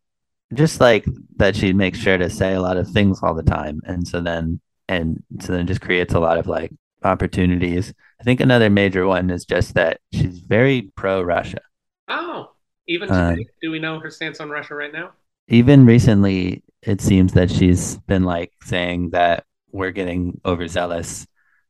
[0.54, 1.06] just like
[1.38, 4.21] that she makes sure to say a lot of things all the time, and so
[4.21, 6.71] then and so then just creates a lot of like
[7.04, 7.93] opportunities.
[8.21, 11.62] I think another major one is just that she's very pro Russia.
[12.08, 12.52] Oh,
[12.88, 15.13] even Uh, today, do we know her stance on Russia right now?
[15.47, 21.27] even recently it seems that she's been like saying that we're getting overzealous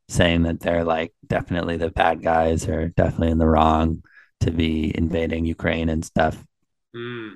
[0.10, 4.04] saying that they're like definitely the bad guys or definitely in the wrong
[4.42, 6.44] to be invading ukraine and stuff
[6.96, 7.30] Hmm.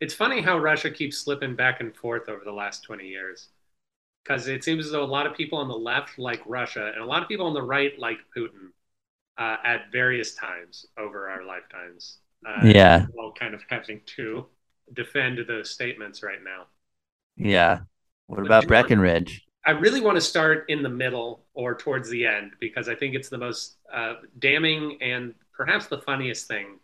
[0.00, 3.48] It's funny how Russia keeps slipping back and forth over the last 20 years.
[4.24, 7.02] Because it seems as though a lot of people on the left like Russia and
[7.02, 8.70] a lot of people on the right like Putin
[9.38, 12.18] uh, at various times over our lifetimes.
[12.46, 14.46] Uh, yeah All kind of having to
[14.94, 16.68] defend those statements right now.
[17.36, 17.80] yeah
[18.26, 22.24] what But about breckinridge I really want to start in the middle or towards the
[22.24, 26.78] end because I think it's the most uh, damning and perhaps the funniest thing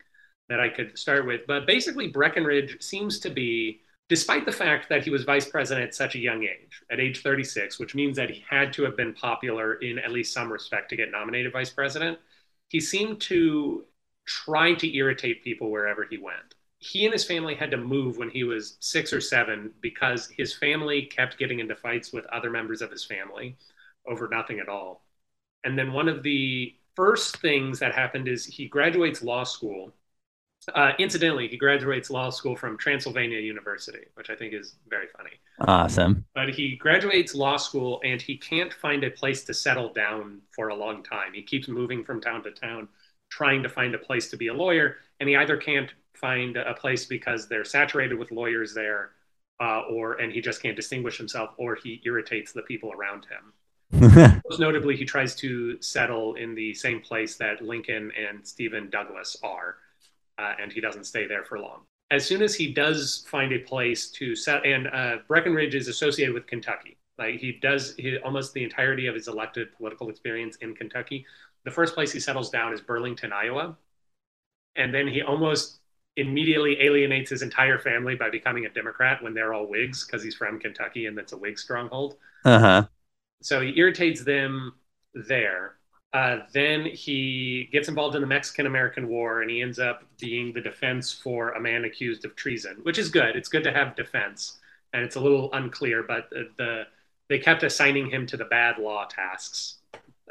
[0.48, 1.42] that I could start with.
[1.46, 5.94] But basically, Breckinridge seems to be, despite the fact that he was vice president at
[5.94, 9.14] such a young age, at age 36, which means that he had to have been
[9.14, 12.18] popular in at least some respect to get nominated vice president,
[12.66, 13.84] he seemed to
[14.26, 16.54] try to irritate people wherever he went.
[16.82, 20.54] He and his family had to move when he was six or seven because his
[20.54, 23.56] family kept getting into fights with other members of his family
[24.06, 25.04] over nothing at all.
[25.64, 29.94] And then one of the first things that happened is he graduates law school.
[30.74, 35.40] Uh, incidentally, he graduates law school from Transylvania University, which I think is very funny.
[35.60, 40.42] awesome But he graduates law school and he can't find a place to settle down
[40.50, 41.34] for a long time.
[41.34, 42.88] He keeps moving from town to town,
[43.32, 44.96] trying to find a place to be a lawyer.
[45.18, 49.12] And he either can't find a place because they're saturated with lawyers there,
[49.58, 53.52] uh, or and he just can't distinguish himself, or he irritates the people around him.
[54.48, 59.36] Most notably, he tries to settle in the same place that Lincoln and Stephen Douglas
[59.42, 59.76] are,
[60.38, 61.80] uh, and he doesn't stay there for long.
[62.10, 66.34] As soon as he does find a place to set, and uh, Breckinridge is associated
[66.34, 66.98] with Kentucky.
[67.18, 71.24] Like he does he, almost the entirety of his elected political experience in Kentucky.
[71.64, 73.76] The first place he settles down is Burlington, Iowa,
[74.76, 75.78] and then he almost
[76.16, 80.34] immediately alienates his entire family by becoming a Democrat when they're all Whigs because he's
[80.34, 82.84] from Kentucky and that's a Whig stronghold uh-huh
[83.42, 84.74] so he irritates them
[85.14, 85.76] there.
[86.12, 90.52] Uh, then he gets involved in the Mexican American War and he ends up being
[90.52, 93.34] the defense for a man accused of treason, which is good.
[93.34, 94.58] It's good to have defense,
[94.92, 96.82] and it's a little unclear, but the, the
[97.28, 99.78] they kept assigning him to the bad law tasks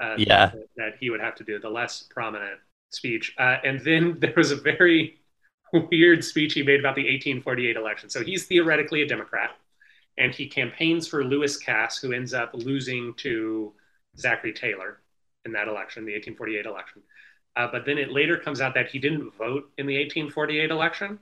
[0.02, 0.52] uh, Yeah.
[0.54, 2.60] that, that he would have to do, the less prominent
[2.92, 3.34] speech.
[3.38, 5.20] Uh, and then there was a very
[5.74, 8.10] weird speech he made about the 1848 election.
[8.10, 9.52] So he's theoretically a Democrat
[10.18, 13.74] and he campaigns for Lewis Cass, who ends up losing to
[14.20, 15.00] Zachary Taylor
[15.46, 17.02] in that election, the 1848 election.
[17.56, 21.20] Uh, but then it later comes out that he didn't vote in the 1848 election.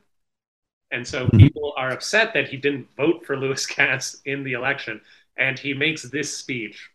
[0.92, 1.40] And so Mhm.
[1.40, 5.02] people are upset that he didn't vote for Lewis Cass in the election.
[5.38, 6.90] And he makes this speech.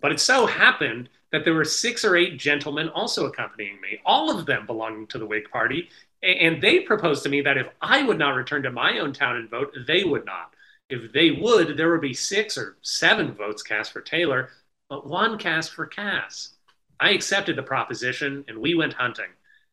[0.00, 4.36] But it so happened that there were six or eight gentlemen also accompanying me, all
[4.36, 5.88] of them belonging to the Whig Party.
[6.22, 9.36] And they proposed to me that if I would not return to my own town
[9.36, 10.54] and vote, they would not.
[10.90, 14.50] If they would, there would be six or seven votes cast for Taylor,
[14.88, 16.50] but one cast for Cass.
[16.98, 19.30] I accepted the proposition and we went hunting.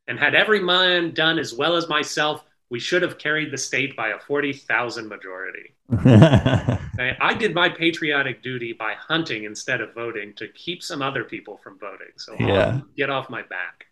[0.07, 2.43] And had every man done as well as myself,
[2.75, 5.75] We should have carried the state by a 40,000 majority.
[5.89, 11.57] I, did my patriotic duty by hunting instead of voting to keep some other people
[11.63, 12.11] from voting.
[12.17, 12.81] So Yeah.
[12.97, 13.85] get off my back.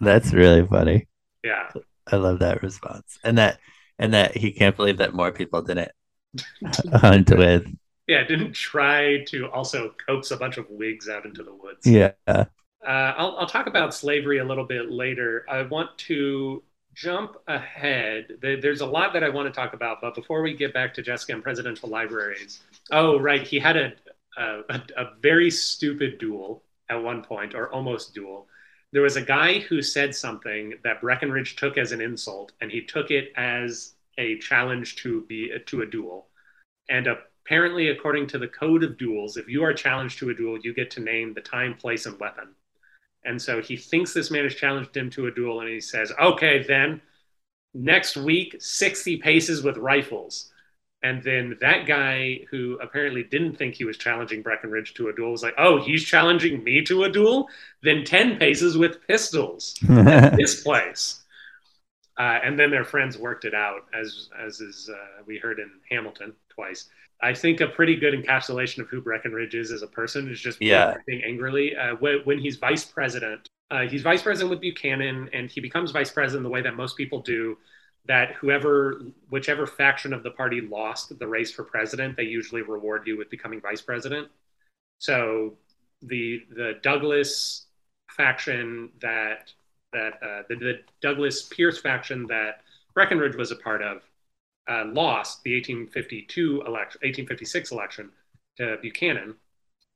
[0.00, 1.08] That's really funny.
[1.44, 1.68] Yeah.
[2.10, 3.18] I love that response.
[3.22, 3.58] And that
[3.98, 5.90] and that he can't believe that more people didn't
[6.94, 7.66] hunt with.
[8.08, 8.24] Yeah.
[8.24, 11.86] Didn't try to also coax a bunch of Whigs out into the woods.
[11.86, 12.12] Yeah.
[12.26, 12.46] Uh,
[12.82, 15.44] I'll, I'll talk about slavery a little bit later.
[15.50, 16.62] I want to
[16.94, 18.28] jump ahead.
[18.40, 21.02] There's a lot that I want to talk about, but before we get back to
[21.02, 23.92] Jessica and presidential libraries, oh, right, he had a,
[24.36, 28.46] a, a, very stupid duel at one point, or almost duel.
[28.92, 32.82] There was a guy who said something that Breckinridge took as an insult, and he
[32.82, 36.26] took it as a challenge to be to a duel.
[36.90, 40.58] And apparently, according to the code of duels, if you are challenged to a duel,
[40.58, 42.54] you get to name the time, place, and weapon.
[43.24, 46.12] And so he thinks this man has challenged him to a duel, and he says,
[46.20, 47.00] "Okay, then
[47.74, 50.50] next week, sixty paces with rifles."
[51.04, 55.32] And then that guy who apparently didn't think he was challenging Breckinridge to a duel
[55.32, 57.48] was like, "Oh, he's challenging me to a duel?
[57.82, 61.21] Then ten paces with pistols." this place.
[62.18, 65.70] Uh, and then their friends worked it out, as as is uh, we heard in
[65.90, 66.88] Hamilton twice.
[67.22, 70.60] I think a pretty good encapsulation of who Breckinridge is as a person is just
[70.60, 70.90] Yeah.
[70.96, 71.76] acting angrily.
[71.76, 75.92] Uh, when, when he's vice president, uh, he's vice president with Buchanan, and he becomes
[75.92, 77.56] vice president the way that most people do.
[78.06, 83.06] That whoever, whichever faction of the party lost the race for president, they usually reward
[83.06, 84.28] you with becoming vice president.
[84.98, 85.56] So
[86.02, 87.66] the the Douglas
[88.10, 89.52] faction that
[89.92, 92.62] that uh, the, the Douglas Pierce faction that
[92.94, 94.02] Breckinridge was a part of
[94.68, 98.10] uh, lost the 1852 election, 1856 election
[98.58, 99.34] to Buchanan,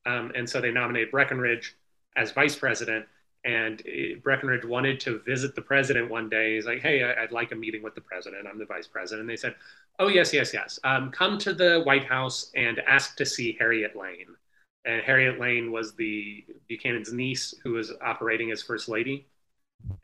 [0.06, 1.76] um, and so they nominated Breckinridge
[2.16, 3.06] as vice president.
[3.44, 6.56] And uh, Breckinridge wanted to visit the president one day.
[6.56, 8.46] He's like, "Hey, I- I'd like a meeting with the president.
[8.48, 9.54] I'm the vice president." And they said,
[10.00, 10.80] "Oh yes, yes, yes.
[10.85, 14.35] Um, come to the White House and ask to see Harriet Lane."
[14.85, 19.26] And Harriet Lane was the Buchanan's niece who was operating as first lady.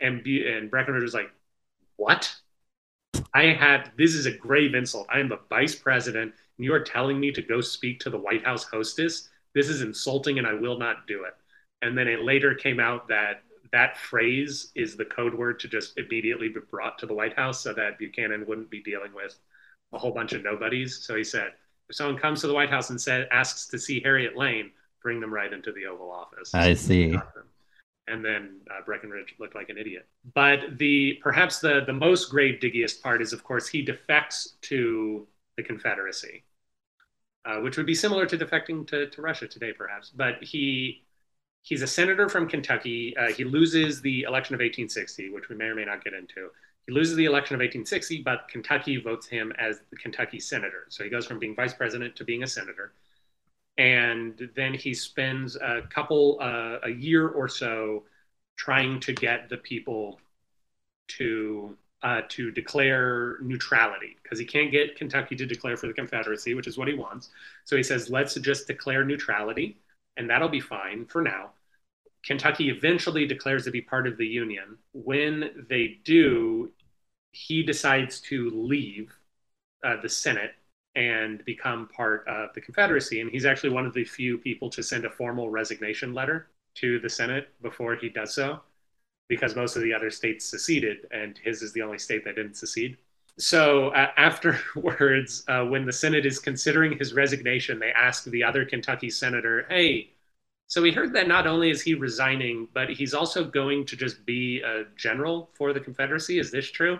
[0.01, 1.31] And Bu- and Breckinridge was like,
[1.97, 2.35] "What?
[3.35, 5.07] I had this is a grave insult.
[5.11, 8.19] I am the vice president, and you are telling me to go speak to the
[8.19, 9.29] White House hostess.
[9.55, 11.35] This is insulting, and I will not do it."
[11.83, 15.99] And then it later came out that that phrase is the code word to just
[15.99, 19.39] immediately be brought to the White House so that Buchanan wouldn't be dealing with
[19.93, 20.99] a whole bunch of nobodies.
[20.99, 21.53] So he said,
[21.89, 24.71] if someone comes to the White House and said, asks to see Harriet Lane,
[25.03, 26.55] bring them right into the Oval Office.
[26.55, 27.19] I see.
[28.09, 30.07] And then uh, Breckinridge looked like an idiot.
[30.35, 35.27] But the perhaps the the most grave diggiest part is, of course, he defects to
[35.57, 36.45] the Confederacy,
[37.45, 40.11] uh, which would be similar to defecting to, to Russia today, perhaps.
[40.11, 41.05] But he
[41.63, 43.17] he's a senator from Kentucky.
[43.17, 46.51] Uh, he loses the election of 1860, which we may or may not get into.
[46.87, 50.87] He loses the election of 1860, but Kentucky votes him as the Kentucky senator.
[50.89, 52.93] So he goes from being vice president to being a senator.
[53.83, 58.05] And then he spends a couple, uh, a year or so,
[58.57, 60.21] trying to get the people
[61.19, 66.55] to uh, to declare neutrality because he can't get Kentucky to declare for the Confederacy,
[66.55, 67.31] which is what he wants.
[67.65, 69.79] So he says, let's just declare neutrality,
[70.17, 71.51] and that'll be fine for now.
[72.25, 74.79] Kentucky eventually declares to be part of the Union.
[74.93, 76.71] When they do,
[77.33, 79.13] he decides to leave
[79.85, 80.55] uh, the Senate
[80.95, 83.21] and become part of the Confederacy.
[83.21, 86.99] And he's actually one of the few people to send a formal resignation letter to
[87.01, 88.61] the Senate before he does so,
[89.29, 92.57] because most of the other states seceded, and his is the only state that didn't
[92.57, 92.97] secede.
[93.39, 98.67] So uh, afterwards, uh, when the Senate is considering his resignation, they ask the other
[98.67, 100.11] Kentucky senator, hey,
[100.67, 104.25] so we heard that not only is he resigning, but he's also going to just
[104.27, 106.39] be a general for the Confederacy.
[106.39, 106.99] Is this true?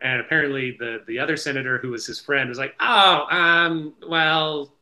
[0.00, 4.72] And apparently, the the other senator who was his friend was like, "Oh, um, well,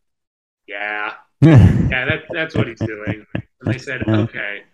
[0.66, 4.64] yeah, yeah, that, that's what he's doing." And they said, "Okay."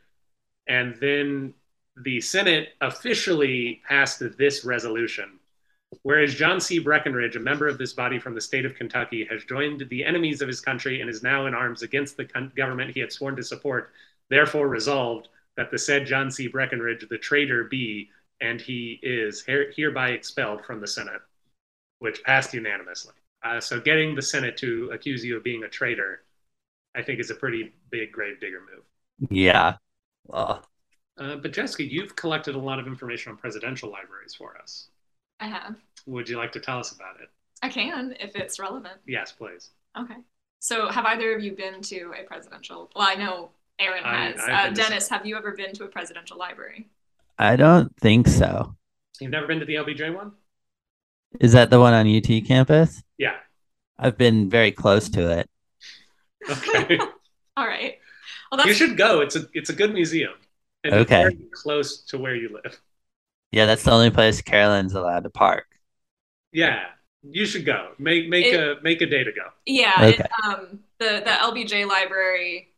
[0.66, 1.54] And then
[1.96, 5.38] the Senate officially passed this resolution.
[6.02, 6.78] Whereas John C.
[6.78, 10.40] Breckinridge, a member of this body from the state of Kentucky, has joined the enemies
[10.40, 13.36] of his country and is now in arms against the con- government he had sworn
[13.36, 13.92] to support,
[14.30, 16.48] therefore resolved that the said John C.
[16.48, 18.08] Breckinridge, the traitor, be
[18.42, 21.22] and he is her- hereby expelled from the Senate,
[22.00, 23.14] which passed unanimously.
[23.42, 26.24] Uh, so getting the Senate to accuse you of being a traitor,
[26.94, 28.84] I think, is a pretty big grave digger move.
[29.30, 29.76] yeah.
[30.26, 30.64] Well,
[31.18, 34.88] Uh, but Jessica, you've collected a lot of information on presidential libraries for us.
[35.40, 35.76] I have.
[36.06, 37.30] Would you like to tell us about it?
[37.62, 39.00] I can if it's relevant.
[39.06, 39.70] Yes, please.
[39.98, 40.16] Okay.
[40.60, 42.90] So, have either of you been to a presidential?
[42.96, 44.40] Well, I know Aaron has.
[44.40, 46.88] I've uh, been to Dennis, have you ever been to a presidential library?
[47.38, 48.76] I don't think so.
[49.20, 50.32] You've never been to the LBJ one?
[51.40, 53.02] Is that the one on UT campus?
[53.18, 53.34] Yeah.
[53.98, 55.48] I've been very close to it.
[56.50, 56.98] Okay.
[57.56, 57.98] All right.
[58.50, 59.20] Well, that's you should go.
[59.20, 60.32] It's a it's a good museum.
[60.84, 61.22] And it's Okay.
[61.22, 62.78] very close to where you live.
[63.52, 65.66] Yeah, that's the only place Carolyn's allowed to park.
[66.52, 66.84] Yeah.
[67.22, 67.92] You should go.
[67.98, 69.48] Make make It- a make a day to go.
[69.64, 70.08] Yeah, Okay.
[70.24, 72.71] it, um, the the LBJ library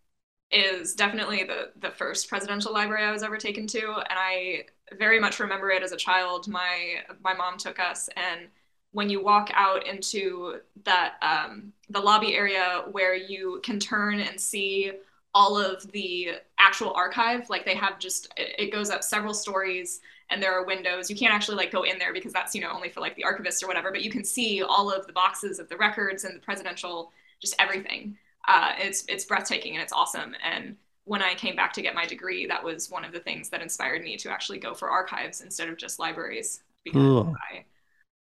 [0.55, 4.65] is definitely the the first presidential library I was ever taken to, and I
[4.99, 6.49] very much remember it as a child.
[6.49, 8.49] My my mom took us, and
[8.93, 14.41] when you walk out into that um, the lobby area where you can turn and
[14.41, 14.93] see
[15.35, 16.31] all of the
[16.61, 20.01] actual archive, like they have just it, goes up several stories
[20.31, 21.11] and there are windows.
[21.11, 23.25] You can't actually like go in there because that's you know only for like the
[23.25, 23.91] archivists or whatever.
[23.91, 27.57] But you can see all of the boxes of the records and the presidential, just
[27.59, 28.17] everything.
[28.49, 30.35] Uh, it's it's breathtaking and it's awesome.
[30.43, 33.51] And when I came back to get my degree, that was one of the things
[33.51, 37.35] that inspired me to actually go for archives instead of just libraries because Cool.
[37.53, 37.65] I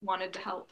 [0.01, 0.71] wanted to help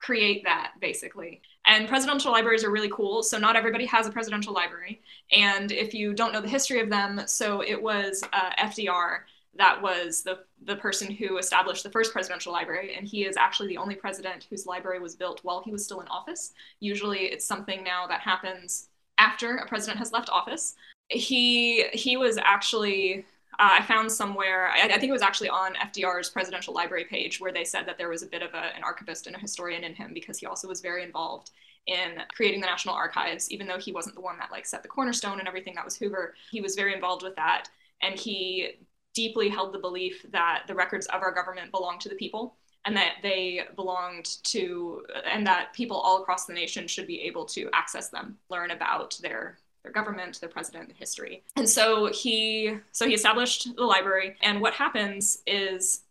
[0.00, 1.42] create that basically.
[1.66, 3.22] And presidential libraries are really cool.
[3.22, 5.02] So not everybody has a presidential library.
[5.32, 9.20] And if you don't know the history of them, so it was uh, FDR
[9.58, 13.68] that was the the person who established the first presidential library, and he is actually
[13.68, 16.52] the only president whose library was built while he was still in office.
[16.80, 18.88] Usually, it's something now that happens
[19.18, 20.74] after a president has left office.
[21.08, 23.26] He he was actually.
[23.60, 27.40] Uh, I found somewhere, I, I think it was actually on FDR's presidential library page,
[27.40, 29.82] where they said that there was a bit of a, an archivist and a historian
[29.82, 31.50] in him because he also was very involved
[31.88, 34.88] in creating the National Archives, even though he wasn't the one that like set the
[34.88, 35.74] cornerstone and everything.
[35.74, 36.34] That was Hoover.
[36.52, 37.68] He was very involved with that,
[38.00, 38.74] and he
[39.18, 42.54] deeply held the belief that the records of our government belong to the people
[42.84, 47.44] and that they belonged to and that people all across the nation should be able
[47.44, 51.42] to access them learn about their their government their president history.
[51.56, 54.36] And so he so he established the library.
[54.40, 56.02] And what happens is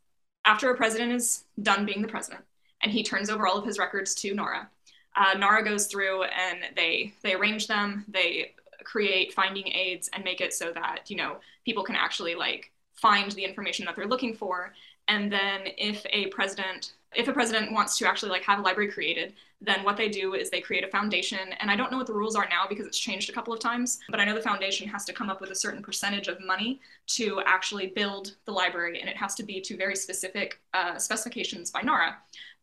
[0.43, 2.43] after a president is done being the president
[2.83, 4.69] and he turns over all of his records to nara
[5.15, 8.53] uh, nara goes through and they they arrange them they
[8.83, 13.31] create finding aids and make it so that you know people can actually like find
[13.31, 14.73] the information that they're looking for.
[15.07, 18.91] And then if a president if a president wants to actually like have a library
[18.91, 21.39] created then what they do is they create a foundation.
[21.59, 23.59] And i don't know what the rules are now because it's changed a couple of
[23.59, 26.37] times but i know the foundation has to come up with a certain percentage of
[26.45, 28.99] money to actually build the library.
[28.99, 32.17] And it has to be to very specific uh, specifications by nara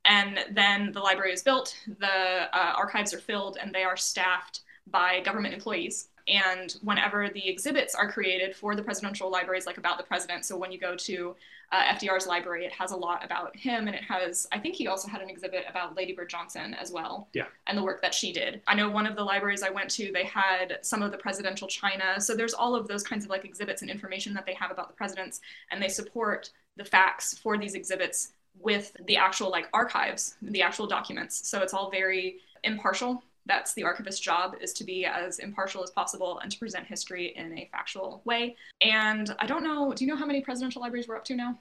[0.05, 4.61] and then the library is built the uh, archives are filled and they are staffed
[4.87, 9.99] by government employees and whenever the exhibits are created for the presidential libraries like about
[9.99, 11.35] the president so when you go to
[11.73, 14.87] uh, fdr's library it has a lot about him and it has i think he
[14.87, 17.29] also had an exhibit about lady bird johnson as well.
[17.33, 17.47] Yeah.
[17.67, 18.63] and the work that she did.
[18.67, 21.69] I know one of the libraries i went to they had some of the presidential
[21.69, 24.71] china so there's all of those kinds of like exhibits and information that they have
[24.71, 29.69] about the presidents and they support the facts for these exhibits with the actual like
[29.73, 31.49] archives the actual documents.
[31.49, 35.91] So it's all very impartial that's the archivist's job is to be as impartial as
[35.91, 40.11] possible and to present history in a factual way and i don't know do you
[40.11, 41.59] know how many presidential libraries we're up to now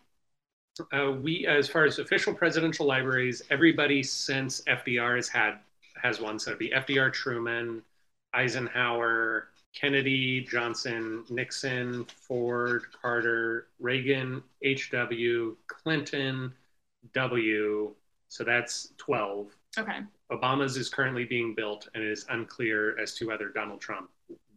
[0.92, 5.60] Uh, we, as far as official presidential libraries, everybody since FDR has had
[6.02, 6.40] has one.
[6.40, 7.84] So it'd be FDR, Truman,
[8.34, 16.52] Eisenhower, Kennedy, Johnson, Nixon, Ford, Carter, Reagan, H.W., Clinton,
[17.14, 17.94] W.
[18.30, 19.56] So that's twelve.
[19.78, 20.00] okay
[20.34, 24.10] Obama's is currently being built, and it is unclear as to whether Donald Trump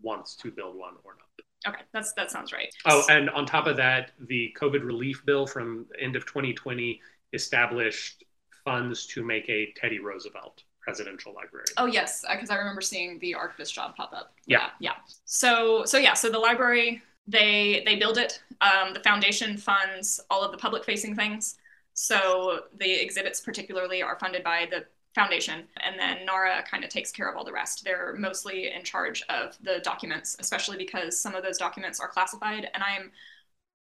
[0.02, 1.74] wants to build one or not.
[1.74, 5.46] okay that's that sounds right Oh, and on top of that, the COVID relief bill
[5.46, 7.00] from the end of 2020
[7.32, 8.24] established
[8.64, 11.64] funds to make a Teddy Roosevelt presidential library.
[11.76, 14.32] Oh yes, because I remember seeing the archivist job pop up.
[14.46, 14.68] Yeah.
[14.80, 14.92] yeah.
[15.24, 18.40] So so yeah, so the library they they build it.
[18.60, 21.56] Um, the foundation funds all of the public facing things.
[21.94, 24.84] So the exhibits particularly are funded by the
[25.16, 27.82] foundation, and then NARA kind of takes care of all the rest.
[27.82, 32.68] They're mostly in charge of the documents, especially because some of those documents are classified,
[32.72, 33.10] and I'm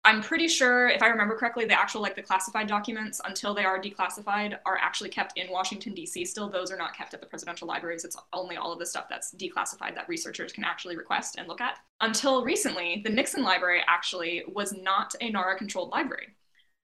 [0.06, 3.64] I'm pretty sure, if I remember correctly, the actual like the classified documents until they
[3.64, 6.26] are declassified are actually kept in Washington D.C.
[6.26, 8.04] Still, those are not kept at the presidential libraries.
[8.04, 11.62] It's only all of the stuff that's declassified that researchers can actually request and look
[11.62, 11.78] at.
[12.02, 16.36] Until recently, the Nixon Library actually was not a NARA-controlled library.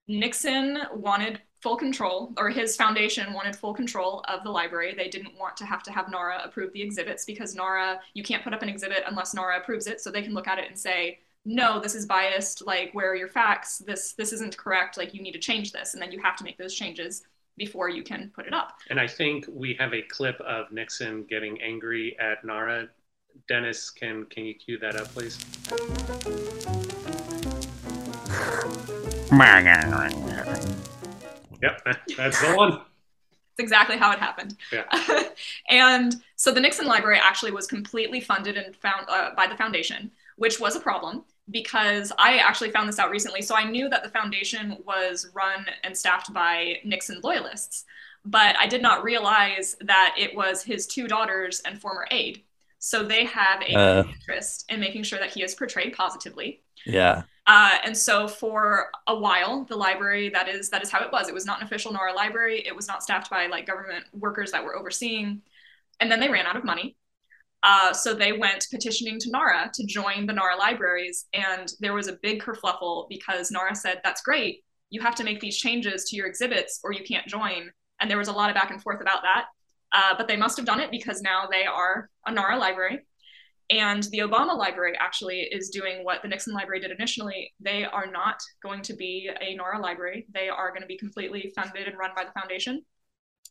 [0.07, 4.93] Nixon wanted full control, or his foundation wanted full control of the library.
[4.95, 8.43] They didn't want to have to have NARA approve the exhibits because NARA, you can't
[8.43, 10.77] put up an exhibit unless NARA approves it, so they can look at it and
[10.77, 13.79] say, no, this is biased, like where are your facts?
[13.79, 15.93] This this isn't correct, like you need to change this.
[15.93, 17.23] And then you have to make those changes
[17.57, 18.77] before you can put it up.
[18.89, 22.89] And I think we have a clip of Nixon getting angry at NARA.
[23.47, 25.37] Dennis, can can you cue that up, please?
[31.61, 32.71] Yep, that's the one.
[32.71, 34.55] That's exactly how it happened.
[34.71, 34.85] Yeah.
[35.69, 40.11] and so the Nixon Library actually was completely funded and found uh, by the foundation,
[40.37, 43.41] which was a problem because I actually found this out recently.
[43.41, 47.85] So I knew that the foundation was run and staffed by Nixon loyalists,
[48.25, 52.43] but I did not realize that it was his two daughters and former aide.
[52.83, 54.03] So they have a Uh.
[54.11, 56.63] interest in making sure that he is portrayed positively.
[56.85, 57.23] Yeah.
[57.45, 61.27] Uh, and so for a while, the library that is that is how it was.
[61.27, 62.63] It was not an official NARA library.
[62.65, 65.43] It was not staffed by like government workers that were overseeing.
[65.99, 66.97] And then they ran out of money.
[67.61, 72.07] Uh, so they went petitioning to NARA to join the NARA libraries, and there was
[72.07, 74.63] a big kerfluffle because NARA said, "That's great.
[74.89, 78.17] You have to make these changes to your exhibits, or you can't join." And there
[78.17, 79.45] was a lot of back and forth about that.
[79.93, 82.99] Uh, but they must have done it because now they are a NARA library.
[83.69, 87.53] And the Obama Library actually is doing what the Nixon Library did initially.
[87.61, 90.27] They are not going to be a NARA library.
[90.33, 92.83] They are going to be completely funded and run by the foundation.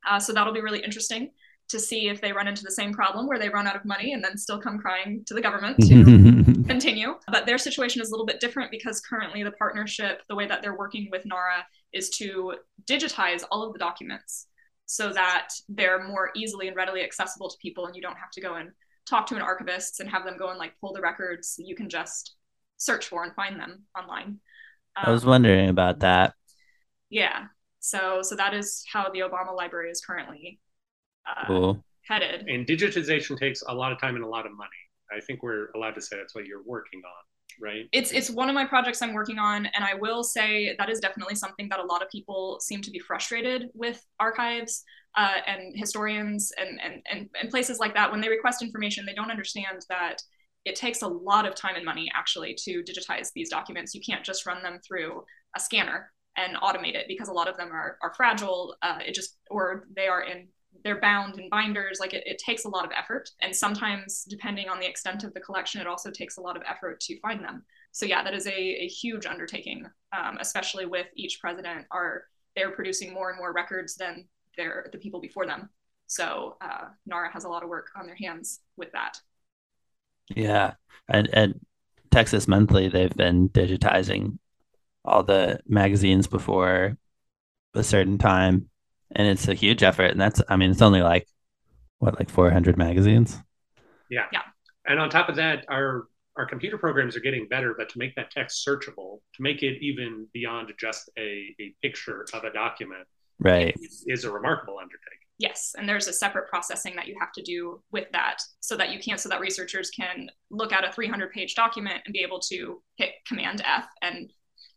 [0.07, 1.31] Uh, so that'll be really interesting
[1.71, 4.13] to see if they run into the same problem where they run out of money
[4.13, 6.05] and then still come crying to the government to
[6.69, 7.15] continue.
[7.29, 10.61] But their situation is a little bit different because currently the partnership, the way that
[10.61, 12.55] they're working with NARA, is to
[12.87, 14.49] digitize all of the documents
[14.93, 18.41] so that they're more easily and readily accessible to people and you don't have to
[18.41, 18.71] go and
[19.09, 21.89] talk to an archivist and have them go and like pull the records you can
[21.89, 22.35] just
[22.77, 24.39] search for and find them online
[25.03, 26.35] I was Um, wondering about that.
[27.09, 27.47] yeah
[27.81, 30.61] so so that is how the obama library is currently
[31.29, 31.85] uh, Cool.
[32.09, 34.71] headed And digitization takes a lot of time and a lot of money.
[35.13, 37.25] I think we're allowed to say that's what you're working on,
[37.61, 37.87] right?
[37.93, 41.01] it's it's one of my projects I'm working on, and I will say that is
[41.01, 44.85] definitely something that a lot of people seem to be frustrated with archives
[45.17, 48.11] uh, and historians and, and and and places like that.
[48.11, 50.17] When they request information, they don't understand that
[50.65, 53.95] it takes a lot of time and money actually to digitize these documents.
[53.95, 55.25] You can't just run them through
[55.57, 58.77] a scanner and automate it because a lot of them are are fragile.
[58.83, 60.49] Uh, it just or they are in
[60.85, 64.69] they're bound in binders like it, it takes a lot of effort and sometimes depending
[64.69, 67.43] on the extent of the collection it also takes a lot of effort to find
[67.45, 69.85] them so yeah that is a, a huge undertaking
[70.17, 72.25] um, especially with each president are
[72.57, 75.69] they're producing more and more records than their the people before them
[76.07, 79.19] so uh, nara has a lot of work on their hands with that
[80.35, 80.75] Yeah.
[81.09, 81.61] And and
[82.11, 84.39] Texas Monthly, they've been digitizing
[85.05, 86.97] all the magazines before
[87.75, 88.69] a certain time.
[89.17, 90.11] And it's a huge effort.
[90.13, 91.27] And that's I mean, it's only like
[91.99, 93.39] what, like four hundred magazines?
[94.11, 94.27] Yeah.
[94.33, 94.43] Yeah.
[94.87, 96.05] And on top of that, our
[96.37, 99.79] our computer programs are getting better, but to make that text searchable, to make it
[99.83, 103.07] even beyond just a, a picture of a document
[103.41, 103.75] Right.
[103.81, 105.19] is, is a remarkable undertaking.
[105.39, 108.91] yes and there's a separate processing that you have to do with that so that
[108.93, 112.39] you can't, so that researchers can look at a 300 page document and be able
[112.39, 114.31] to hit command f and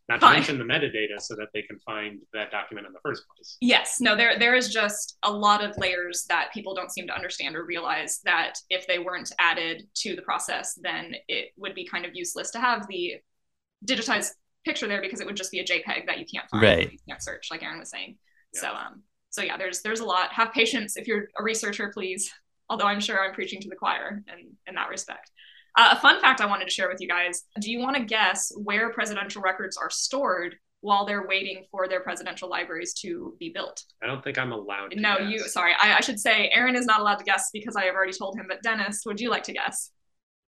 [0.09, 0.33] Not to Fine.
[0.33, 3.57] mention the metadata so that they can find that document in the first place.
[3.61, 7.15] Yes, no, there there is just a lot of layers that people don't seem to
[7.15, 11.85] understand or realize that if they weren't added to the process, then it would be
[11.87, 13.13] kind of useless to have the
[13.85, 14.31] digitized
[14.65, 16.91] picture there because it would just be a JPEG that you can't find, Right.
[16.91, 18.17] you can't search, like Aaron was saying.
[18.53, 18.59] Yeah.
[18.61, 20.33] So um, so yeah, there's there's a lot.
[20.33, 22.29] Have patience if you're a researcher, please.
[22.69, 25.31] Although I'm sure I'm preaching to the choir in in that respect.
[25.75, 27.43] Uh, a fun fact I wanted to share with you guys.
[27.59, 32.01] Do you want to guess where presidential records are stored while they're waiting for their
[32.01, 33.83] presidential libraries to be built?
[34.01, 34.99] I don't think I'm allowed to.
[34.99, 35.31] No, guess.
[35.31, 35.39] you.
[35.39, 38.13] Sorry, I, I should say Aaron is not allowed to guess because I have already
[38.13, 38.45] told him.
[38.47, 39.91] But Dennis, would you like to guess?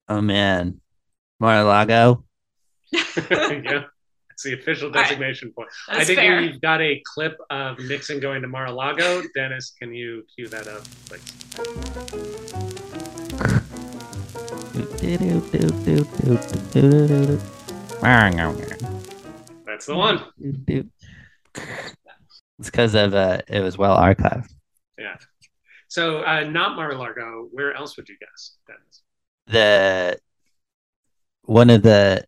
[0.08, 0.80] Oh man.
[1.38, 2.24] Mar-a-Lago.
[2.92, 3.84] yeah.
[4.32, 5.04] It's the official All right.
[5.04, 5.68] designation point.
[5.88, 6.40] That I think fair.
[6.40, 9.22] we've got a clip of Nixon going to Mar-a-Lago.
[9.34, 10.82] Dennis, can you cue that up?
[11.10, 11.20] Like,
[19.66, 20.22] that's the one.
[22.58, 24.52] It's because of uh, it was well archived.
[24.98, 25.16] Yeah.
[25.88, 27.48] So, uh, not Mar-a-Lago.
[27.50, 29.02] Where else would you guess, Dennis?
[29.46, 30.20] The
[31.42, 32.24] one of the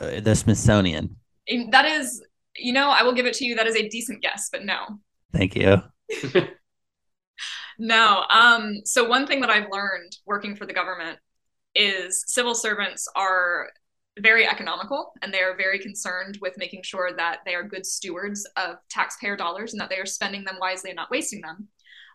[0.00, 1.16] uh, the Smithsonian.
[1.46, 2.24] And That is,
[2.56, 3.54] you know, I will give it to you.
[3.54, 4.98] That is a decent guess, but no,
[5.34, 5.82] Thank you.
[7.78, 8.24] no.
[8.30, 11.18] Um, so one thing that I've learned working for the government
[11.74, 13.70] is civil servants are
[14.20, 18.46] very economical and they are very concerned with making sure that they are good stewards
[18.56, 21.68] of taxpayer dollars and that they are spending them wisely and not wasting them.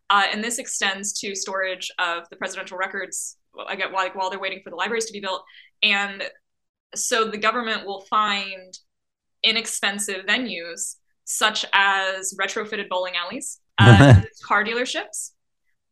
[0.10, 3.38] Uh, and this extends to storage of the presidential records
[3.68, 5.44] again, while, while they're waiting for the libraries to be built.
[5.84, 6.24] And
[6.96, 8.78] so the government will find
[9.44, 10.96] inexpensive venues
[11.26, 15.32] such as retrofitted bowling alleys, uh, car dealerships,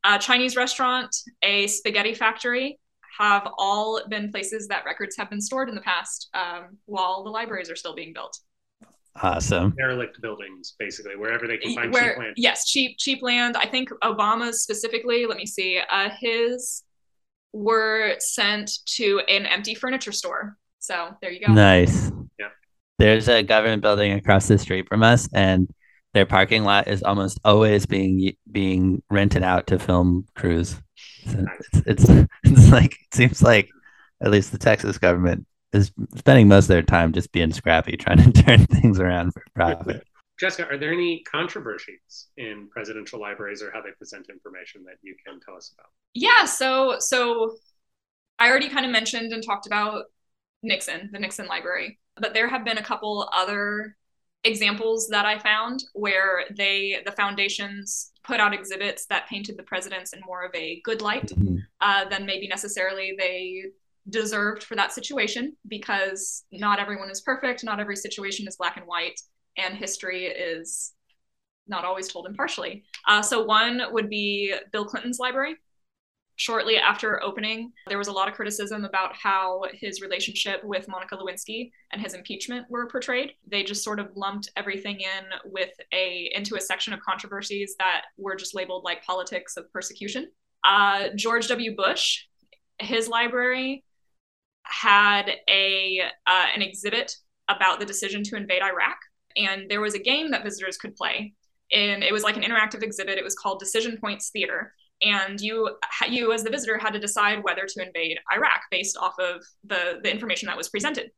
[0.04, 2.80] a Chinese restaurant, a spaghetti factory
[3.18, 7.30] have all been places that records have been stored in the past um, while the
[7.30, 8.40] libraries are still being built.
[9.22, 9.74] Awesome.
[9.76, 12.34] derelict buildings, basically wherever they can find Where cheap land.
[12.38, 13.58] yes, cheap cheap land.
[13.58, 15.26] I think Obama's specifically.
[15.26, 15.80] Let me see.
[15.90, 16.84] Uh, his
[17.54, 20.58] were sent to an empty furniture store.
[20.80, 21.52] So there you go.
[21.52, 22.12] Nice.
[22.40, 22.50] Yeah.
[23.00, 25.68] There's a government building across the street from us, and
[26.14, 30.80] their parking lot is almost always being being rented out to film crews.
[31.26, 31.70] So Nice.
[31.74, 33.70] it's, it's it's like it seems like
[34.22, 38.32] at least the Texas government is spending most of their time just being scrappy, trying
[38.32, 40.06] to turn things around for profit.
[40.40, 45.16] Jessica, are there any controversies in presidential libraries or how they present information that you
[45.26, 45.90] can tell us about?
[46.14, 46.46] Yeah.
[46.46, 47.56] So so
[48.40, 50.06] I already kind of mentioned and talked about
[50.62, 53.96] Nixon, the Nixon Library, but there have been a couple other
[54.44, 60.14] examples that I found where they the foundations put out exhibits that painted the presidents
[60.14, 61.66] in more of a good light Mhm.
[61.82, 63.66] uh, than maybe necessarily they
[64.10, 68.88] deserved for that situation because not everyone is perfect, not every situation is black and
[68.88, 69.20] white,
[69.58, 70.94] and history is
[71.68, 72.86] not always told impartially.
[73.08, 75.58] Uh, so, one would be Bill Clinton's library.
[76.40, 81.18] Shortly after opening, there was a lot of criticism about how his relationship with Monica
[81.18, 83.32] Lewinsky and his impeachment were portrayed.
[83.48, 88.04] They just sort of lumped everything in with a into a section of controversies that
[88.20, 90.30] were just labeled like politics of persecution.
[90.64, 91.76] Uh, George W.
[91.76, 92.26] Bush,
[92.78, 93.84] his library
[94.62, 97.16] had a uh, an exhibit
[97.50, 98.98] about the decision to invade Iraq,
[99.36, 101.34] and there was a game that visitors could play.
[101.72, 103.18] And it was like an interactive exhibit.
[103.18, 105.76] It was called Decision Points Theater, and you
[106.10, 110.00] you as the visitor had to decide whether to invade Iraq based off of the
[110.04, 111.12] the information that was presented.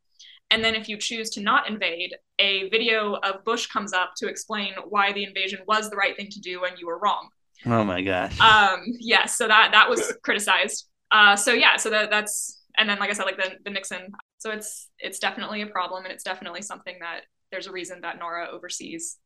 [0.52, 4.28] And then if you choose to not invade, a video of Bush comes up to
[4.28, 7.30] explain why the invasion was the right thing to do and you were wrong.
[7.68, 8.40] Oh my gosh.
[8.40, 10.88] Um, yeah, so that that was criticized.
[11.12, 14.12] Uh, so yeah, so that that's and then like I said, like the the Nixon.
[14.40, 17.22] So it's it's definitely a problem, and it's definitely something that
[17.52, 19.18] there's a reason that NARA oversees.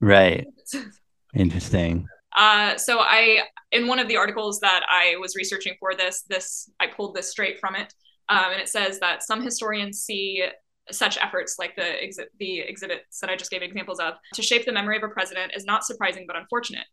[0.00, 0.46] right.
[1.34, 2.08] Interesting.
[2.36, 3.40] Uh, so I
[3.72, 7.30] in one of the articles that I was researching for this, this I pulled this
[7.30, 7.92] straight from it,
[8.28, 10.44] um, and it says that some historians see
[10.90, 14.64] such efforts like the exi- the exhibits that I just gave examples of to shape
[14.64, 16.86] the memory of a president is not surprising but unfortunate.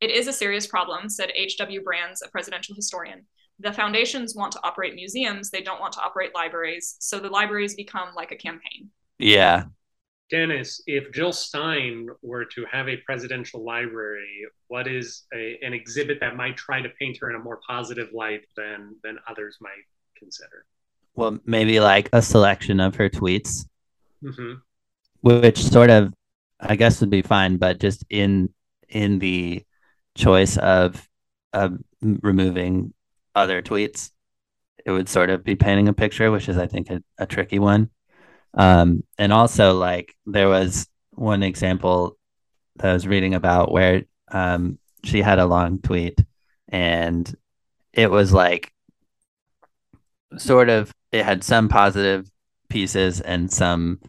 [0.00, 1.82] It is a serious problem, said H.W.
[1.82, 3.26] Brands, a presidential historian.
[3.60, 7.74] The foundations want to operate museums, they don't want to operate libraries, so the libraries
[7.74, 8.90] become like a campaign.
[9.18, 9.64] Yeah.
[10.34, 16.18] Dennis, if Jill Stein were to have a presidential library, what is a, an exhibit
[16.18, 19.84] that might try to paint her in a more positive light than than others might
[20.18, 20.66] consider?
[21.14, 23.64] Well, maybe like a selection of her tweets,
[24.20, 24.54] hmm
[25.20, 26.12] which sort of,
[26.58, 28.52] I guess, would be fine, but just in
[28.88, 29.62] in the
[30.16, 31.08] choice of
[31.52, 32.92] of removing
[33.36, 34.10] other tweets,
[34.84, 37.60] it would sort of be painting a picture, which is, I think, a, a tricky
[37.60, 37.90] one.
[38.56, 42.16] Um, and also, like, there was one example
[42.76, 46.18] that I was reading about where um, she had a long tweet,
[46.68, 47.32] and
[47.92, 48.72] it was like
[50.36, 52.28] sort of it had some positive
[52.68, 54.00] pieces and some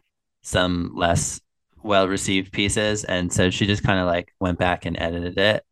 [0.42, 1.40] some less
[1.84, 3.04] well received pieces.
[3.04, 5.64] And so she just kind of like went back and edited it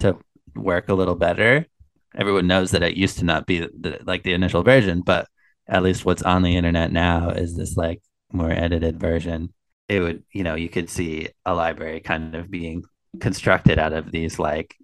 [0.00, 0.16] to
[0.54, 1.66] work a little better.
[2.14, 5.28] Everyone knows that it used to not be the, like the initial version but
[5.68, 8.02] at least what's on the internet now is this like
[8.32, 9.52] more edited version.
[9.88, 12.84] It would you know you could see a library kind of being
[13.20, 14.74] constructed out of these like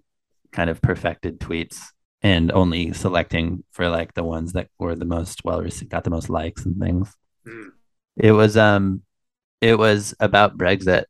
[0.51, 1.81] kind of perfected tweets
[2.21, 6.09] and only selecting for like the ones that were the most well received got the
[6.09, 7.15] most likes and things.
[7.47, 7.69] Mm.
[8.17, 9.01] it was um
[9.61, 11.05] it was about brexit.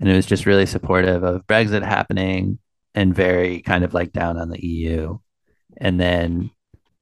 [0.00, 2.58] And it was just really supportive of brexit happening
[2.94, 5.18] and very kind of like down on the eu
[5.76, 6.50] and then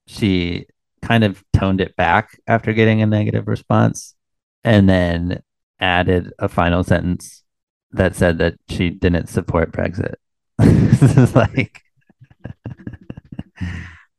[0.07, 0.67] she
[1.03, 4.15] kind of toned it back after getting a negative response
[4.65, 5.43] and then
[5.81, 7.43] added a final sentence
[7.91, 10.15] that said that she didn't support brexit
[10.59, 11.83] this is like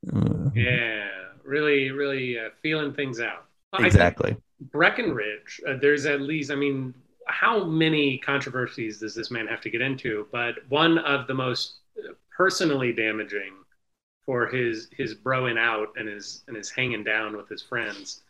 [0.54, 1.08] Yeah,
[1.44, 3.46] really, really uh, feeling things out.
[3.72, 4.38] Well, I think exactly
[4.72, 6.94] Breckinridge, uh, there's at least, I mean,
[7.28, 10.28] how many controversies does this man have to get into?
[10.32, 11.80] But one of the most
[12.36, 13.54] personally damaging
[14.26, 18.22] for his his broing out and his and his hanging down with his friends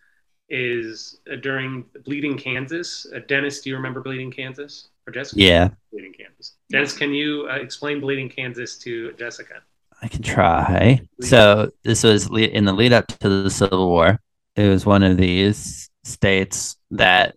[0.49, 3.07] is uh, during Bleeding Kansas.
[3.15, 5.41] Uh, Dennis, do you remember Bleeding Kansas or Jessica?
[5.41, 6.55] yeah Bleeding Kansas.
[6.69, 9.61] Dennis, can you uh, explain Bleeding Kansas to Jessica?
[10.01, 10.99] I can try.
[11.21, 14.19] So this was le- in the lead up to the Civil War.
[14.55, 17.35] It was one of these states that,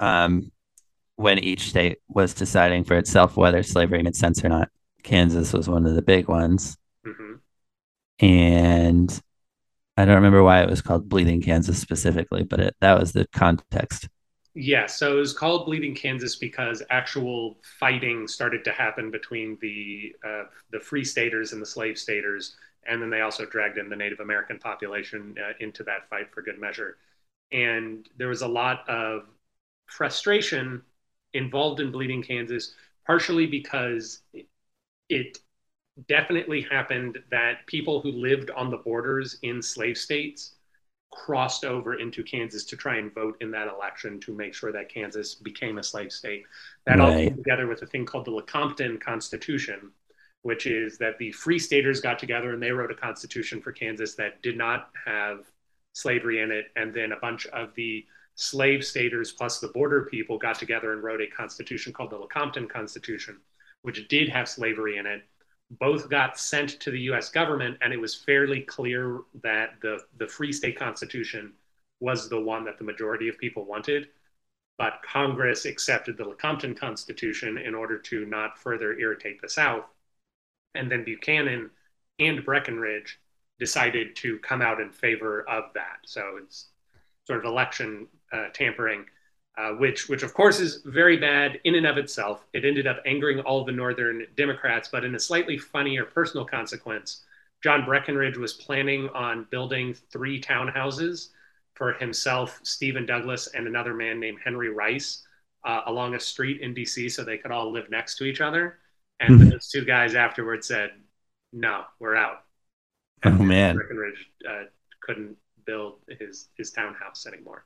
[0.00, 0.50] um,
[1.16, 4.68] when each state was deciding for itself whether slavery made sense or not,
[5.04, 6.76] Kansas was one of the big ones,
[8.18, 9.20] and
[9.96, 13.26] I don't remember why it was called Bleeding Kansas specifically, but it, that was the
[13.32, 14.08] context.
[14.54, 20.14] Yeah, so it was called Bleeding Kansas because actual fighting started to happen between the
[20.24, 22.56] uh, the free staters and the slave staters,
[22.86, 26.42] and then they also dragged in the Native American population uh, into that fight for
[26.42, 26.98] good measure.
[27.50, 29.24] And there was a lot of
[29.86, 30.82] frustration
[31.32, 32.74] involved in Bleeding Kansas,
[33.06, 34.20] partially because
[35.08, 35.38] it
[36.08, 40.54] definitely happened that people who lived on the borders in slave states
[41.12, 44.88] crossed over into Kansas to try and vote in that election to make sure that
[44.88, 46.44] Kansas became a slave state.
[46.86, 49.92] That all came together with a thing called the Lecompton Constitution,
[50.40, 54.14] which is that the free staters got together and they wrote a constitution for Kansas
[54.14, 55.44] that did not have
[55.92, 56.66] slavery in it.
[56.76, 61.02] And then a bunch of the slave staters plus the border people got together and
[61.02, 63.38] wrote a constitution called the Lecompton Constitution,
[63.82, 65.22] which did have slavery in it
[65.78, 70.26] both got sent to the US government, and it was fairly clear that the, the
[70.26, 71.52] Free State Constitution
[72.00, 74.08] was the one that the majority of people wanted.
[74.78, 79.84] But Congress accepted the Lecompton Constitution in order to not further irritate the South.
[80.74, 81.70] And then Buchanan
[82.18, 83.20] and Breckinridge
[83.58, 85.98] decided to come out in favor of that.
[86.04, 86.68] So it's
[87.26, 89.04] sort of election uh, tampering
[89.58, 92.44] uh, which, which of course is very bad in and of itself.
[92.52, 97.24] It ended up angering all the Northern Democrats, but in a slightly funnier personal consequence,
[97.62, 101.28] John Breckinridge was planning on building three townhouses
[101.74, 105.26] for himself, Stephen Douglas, and another man named Henry Rice
[105.64, 108.78] uh, along a street in DC so they could all live next to each other.
[109.20, 109.50] And Mhm.
[109.50, 110.92] those two guys afterwards said,
[111.52, 112.44] no, we're out.
[113.24, 113.76] Oh, man.
[113.76, 114.64] Breckinridge uh,
[115.00, 117.64] couldn't build his, his townhouse anymore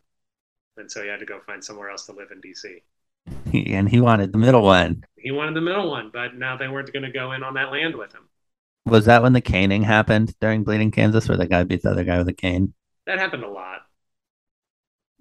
[0.79, 2.83] and so he had to go find somewhere else to live in DC.
[3.53, 5.05] And he wanted the middle one.
[5.17, 7.71] He wanted the middle one, but now they weren't going to go in on that
[7.71, 8.31] land with him.
[8.85, 12.05] Was that when the caning happened during Bleeding Kansas, where the guy beat the other
[12.05, 12.73] guy with a cane?
[13.07, 13.87] That happened a lot.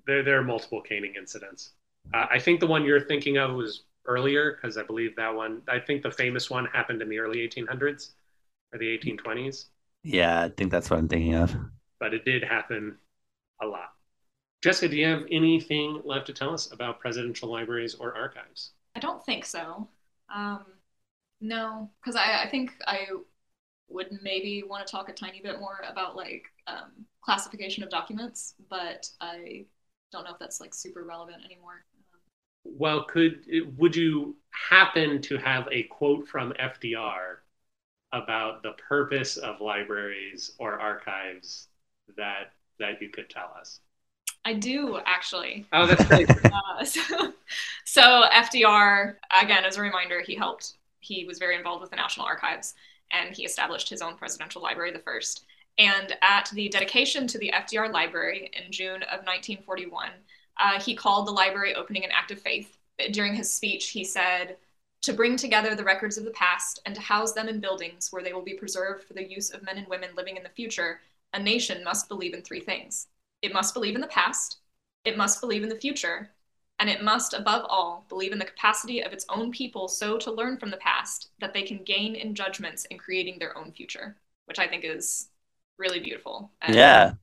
[0.08, 1.74] There, there are multiple caning incidents.
[2.14, 5.62] Uh, I think the one you're thinking of was earlier because I believe that one.
[5.68, 8.14] I think the famous one happened in the early 1800s
[8.72, 9.68] or the 1820s,
[10.04, 11.56] Yeah, I think that's what I'm thinking of.
[12.00, 12.98] but it did happen
[13.62, 13.95] a lot.
[14.66, 18.72] Jessica, do you have anything left to tell us about presidential libraries or archives?
[18.96, 19.88] I don't think so.
[20.34, 20.66] Um,
[21.40, 23.06] no, because I, I think I
[23.90, 28.56] would maybe want to talk a tiny bit more about like um, classification of documents,
[28.68, 29.66] but I
[30.12, 31.86] don't know if that's like super relevant anymore.
[32.64, 33.46] Well, could
[33.78, 37.44] would you happen to have a quote from FDR
[38.14, 41.68] about the purpose of libraries or archives
[42.18, 43.80] that that you could tell us?
[44.46, 45.66] I do actually.
[45.74, 46.30] Oh, that's great.
[46.78, 47.34] Uh, so,
[47.86, 50.74] so FDR, again, as a reminder, he helped.
[51.00, 52.76] He was very involved with the National Archives,
[53.12, 55.46] and he established his own presidential library, the first.
[55.78, 60.10] And at the dedication to the FDR Library in June of 1941,
[60.60, 62.78] uh, he called the library opening an act of faith.
[63.12, 64.58] During his speech, he said,
[65.02, 68.24] to bring together the records of the past and to house them in buildings where
[68.24, 71.02] they will be preserved for the use of men and women living in the future,
[71.34, 73.08] a nation must believe in three things.
[73.46, 74.58] It must believe in the past,
[75.06, 76.32] it must believe in the future,
[76.80, 80.32] and it must, above all, believe in the capacity of its own people so to
[80.32, 84.18] learn from the past that they can gain in judgments in creating their own future,
[84.46, 85.30] which I think is
[85.78, 86.52] really beautiful.
[86.62, 87.14] And, Yeah,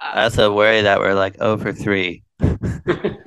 [0.00, 2.22] uh, that's a worry that we're like 0 for 3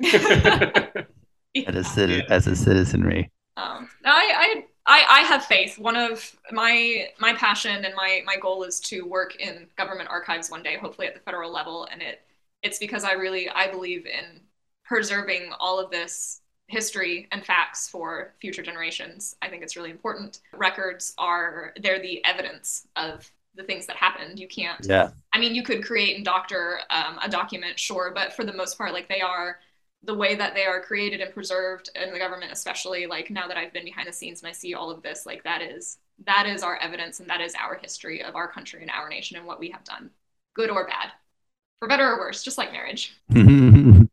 [1.54, 1.64] yeah.
[1.66, 3.30] as a, citi- as a citizenry.
[3.56, 5.78] Um, I, I, I, I have faith.
[5.78, 10.50] One of my my passion and my my goal is to work in government archives
[10.50, 11.86] one day, hopefully at the federal level.
[11.90, 12.22] And it
[12.64, 14.40] it's because I really I believe in
[14.84, 19.36] preserving all of this history and facts for future generations.
[19.42, 20.40] I think it's really important.
[20.52, 24.40] Records are they're the evidence of the things that happened.
[24.40, 25.10] You can't Yeah.
[25.32, 28.78] I mean, you could create and doctor um, a document, sure, but for the most
[28.78, 29.60] part, like they are
[30.02, 33.56] the way that they are created and preserved in the government, especially like now that
[33.56, 36.46] I've been behind the scenes and I see all of this, like that is that
[36.46, 39.46] is our evidence and that is our history of our country and our nation and
[39.46, 40.10] what we have done,
[40.54, 41.10] good or bad,
[41.78, 43.14] for better or worse, just like marriage.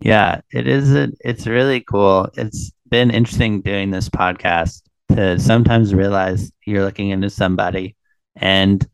[0.00, 0.94] yeah, it is.
[0.94, 2.28] A, it's really cool.
[2.36, 7.96] It's been interesting doing this podcast to sometimes realize you're looking into somebody
[8.36, 8.86] and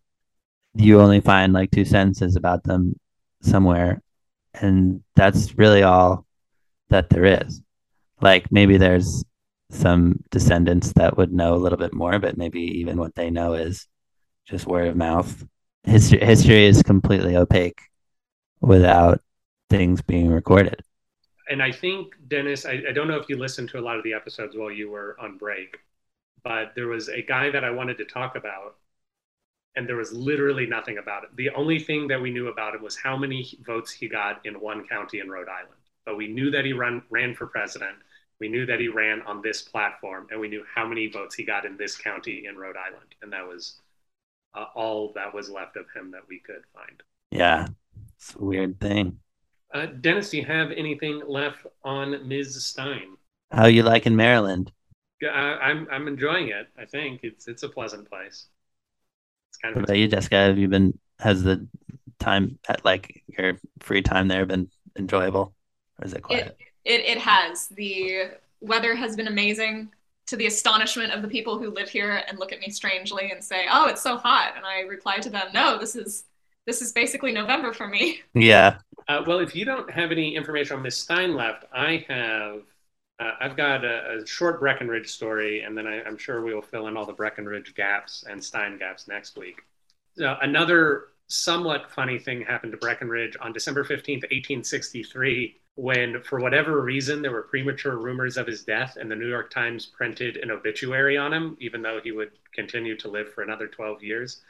[0.74, 2.94] you only find like two sentences about them
[3.42, 4.02] somewhere.
[4.54, 6.26] And that's really all
[6.90, 7.60] that there is.
[8.20, 9.24] Like maybe there's
[9.70, 13.54] some descendants that would know a little bit more, but maybe even what they know
[13.54, 13.86] is
[14.46, 15.44] just word of mouth.
[15.84, 17.78] History, history is completely opaque
[18.60, 19.20] without
[19.70, 20.82] things being recorded.
[21.50, 24.04] and I think Dennis, I, I don't know if you listened to a lot of
[24.04, 25.78] the episodes while you were on break,
[26.44, 28.76] but there was a guy that I wanted to talk about,
[29.76, 31.30] and there was literally nothing about it.
[31.36, 34.60] The only thing that we knew about him was how many votes he got in
[34.60, 35.74] one county in Rhode Island.
[36.04, 37.96] but we knew that he run, ran for president.
[38.40, 41.44] We knew that he ran on this platform, and we knew how many votes he
[41.44, 43.80] got in this county in Rhode Island, and that was
[44.54, 47.02] uh, all that was left of him that we could find.
[47.30, 47.66] Yeah,
[48.18, 49.18] it's a weird thing.
[49.72, 52.64] Uh, Dennis, do you have anything left on Ms.
[52.64, 53.16] Stein?
[53.50, 54.72] How you like in Maryland?
[55.20, 56.68] Yeah, I, I'm I'm enjoying it.
[56.78, 58.46] I think it's it's a pleasant place.
[59.50, 60.36] It's kind What of about you, Jessica?
[60.36, 60.98] Have you been?
[61.18, 61.66] Has the
[62.18, 65.54] time at like your free time there been enjoyable,
[65.98, 66.56] or is it quiet?
[66.84, 67.68] It, it it has.
[67.68, 69.90] The weather has been amazing
[70.26, 73.42] to the astonishment of the people who live here and look at me strangely and
[73.42, 76.24] say, "Oh, it's so hot." And I reply to them, "No, this is
[76.68, 78.78] this is basically November for me." yeah.
[79.08, 82.60] Uh, well, if you don't have any information on Miss Stein left, I have.
[83.20, 86.62] Uh, I've got a, a short Breckinridge story, and then I, I'm sure we will
[86.62, 89.62] fill in all the Breckinridge gaps and Stein gaps next week.
[90.16, 96.80] So another somewhat funny thing happened to Breckinridge on December 15th, 1863, when, for whatever
[96.82, 100.50] reason, there were premature rumors of his death, and the New York Times printed an
[100.50, 104.40] obituary on him, even though he would continue to live for another 12 years.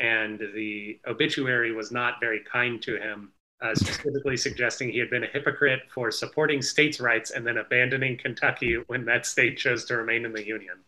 [0.00, 5.24] And the obituary was not very kind to him, uh, specifically suggesting he had been
[5.24, 9.96] a hypocrite for supporting states' rights and then abandoning Kentucky when that state chose to
[9.96, 10.78] remain in the Union.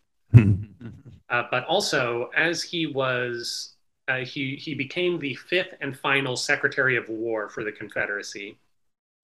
[1.29, 3.73] Uh, but also, as he was,
[4.07, 8.57] uh, he he became the fifth and final Secretary of War for the Confederacy,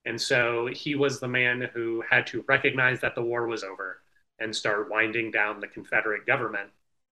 [0.06, 4.02] and so he was the man who had to recognize that the war was over
[4.40, 6.70] and start winding down the Confederate government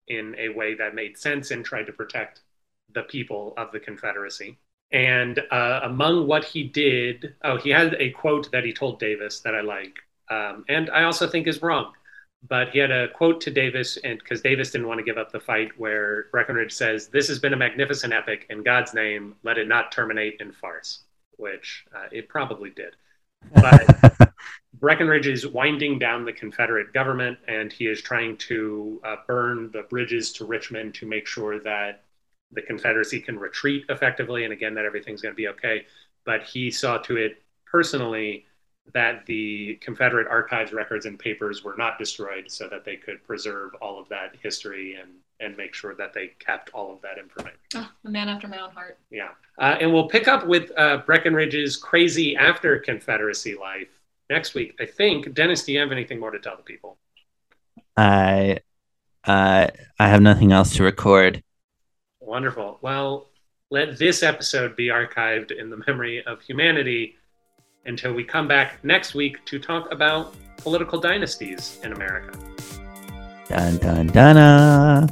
[0.07, 2.41] in a way that made sense and tried to protect
[2.93, 4.57] the people of the Confederacy.
[4.91, 9.39] And uh, among what he did, oh, he had a quote that he told Davis
[9.41, 9.95] that I like,
[10.31, 11.93] um, and I also think is wrong
[12.47, 15.31] but he had a quote to Davis, and because Davis didn't want to give up
[15.31, 18.45] the fight, where Breckinridge says, "This has been a magnificent epic.
[18.49, 21.03] In God's name, let it not terminate in farce,"
[21.37, 22.95] which uh, it probably did.
[23.53, 24.33] But
[24.73, 29.83] Breckinridge is winding down the Confederate government, and he is trying to uh, burn the
[29.83, 32.03] bridges to Richmond to make sure that
[32.51, 35.85] the Confederacy can retreat effectively, and again that everything's going to be okay.
[36.25, 38.45] But he saw to it personally
[38.93, 43.73] that the Confederate archives records and papers were not destroyed so that they could preserve
[43.81, 47.59] all of that history and, and make sure that they kept all of that information.
[47.75, 48.97] Oh, a man after my own heart.
[49.11, 49.29] Yeah.
[49.59, 53.89] Uh, and we'll pick up with uh, Breckinridge's crazy after Confederacy life
[54.29, 54.75] next week.
[54.79, 55.33] I think.
[55.33, 56.97] Dennis, do you have anything more to tell the people?
[57.95, 58.59] I,
[59.25, 59.67] uh,
[59.99, 61.43] I have nothing else to record.
[62.29, 62.77] Wonderful.
[62.83, 63.25] Well,
[63.71, 67.15] let this episode be archived in the memory of humanity
[67.87, 72.37] until we come back next week to talk about political dynasties in America.
[73.47, 74.37] Dun dun dun.
[74.37, 75.07] uh.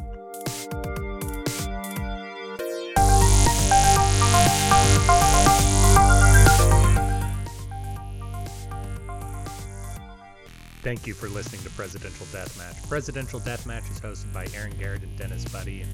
[10.84, 12.88] Thank you for listening to Presidential Deathmatch.
[12.88, 15.94] Presidential Deathmatch is hosted by Aaron Garrett and Dennis Buddy and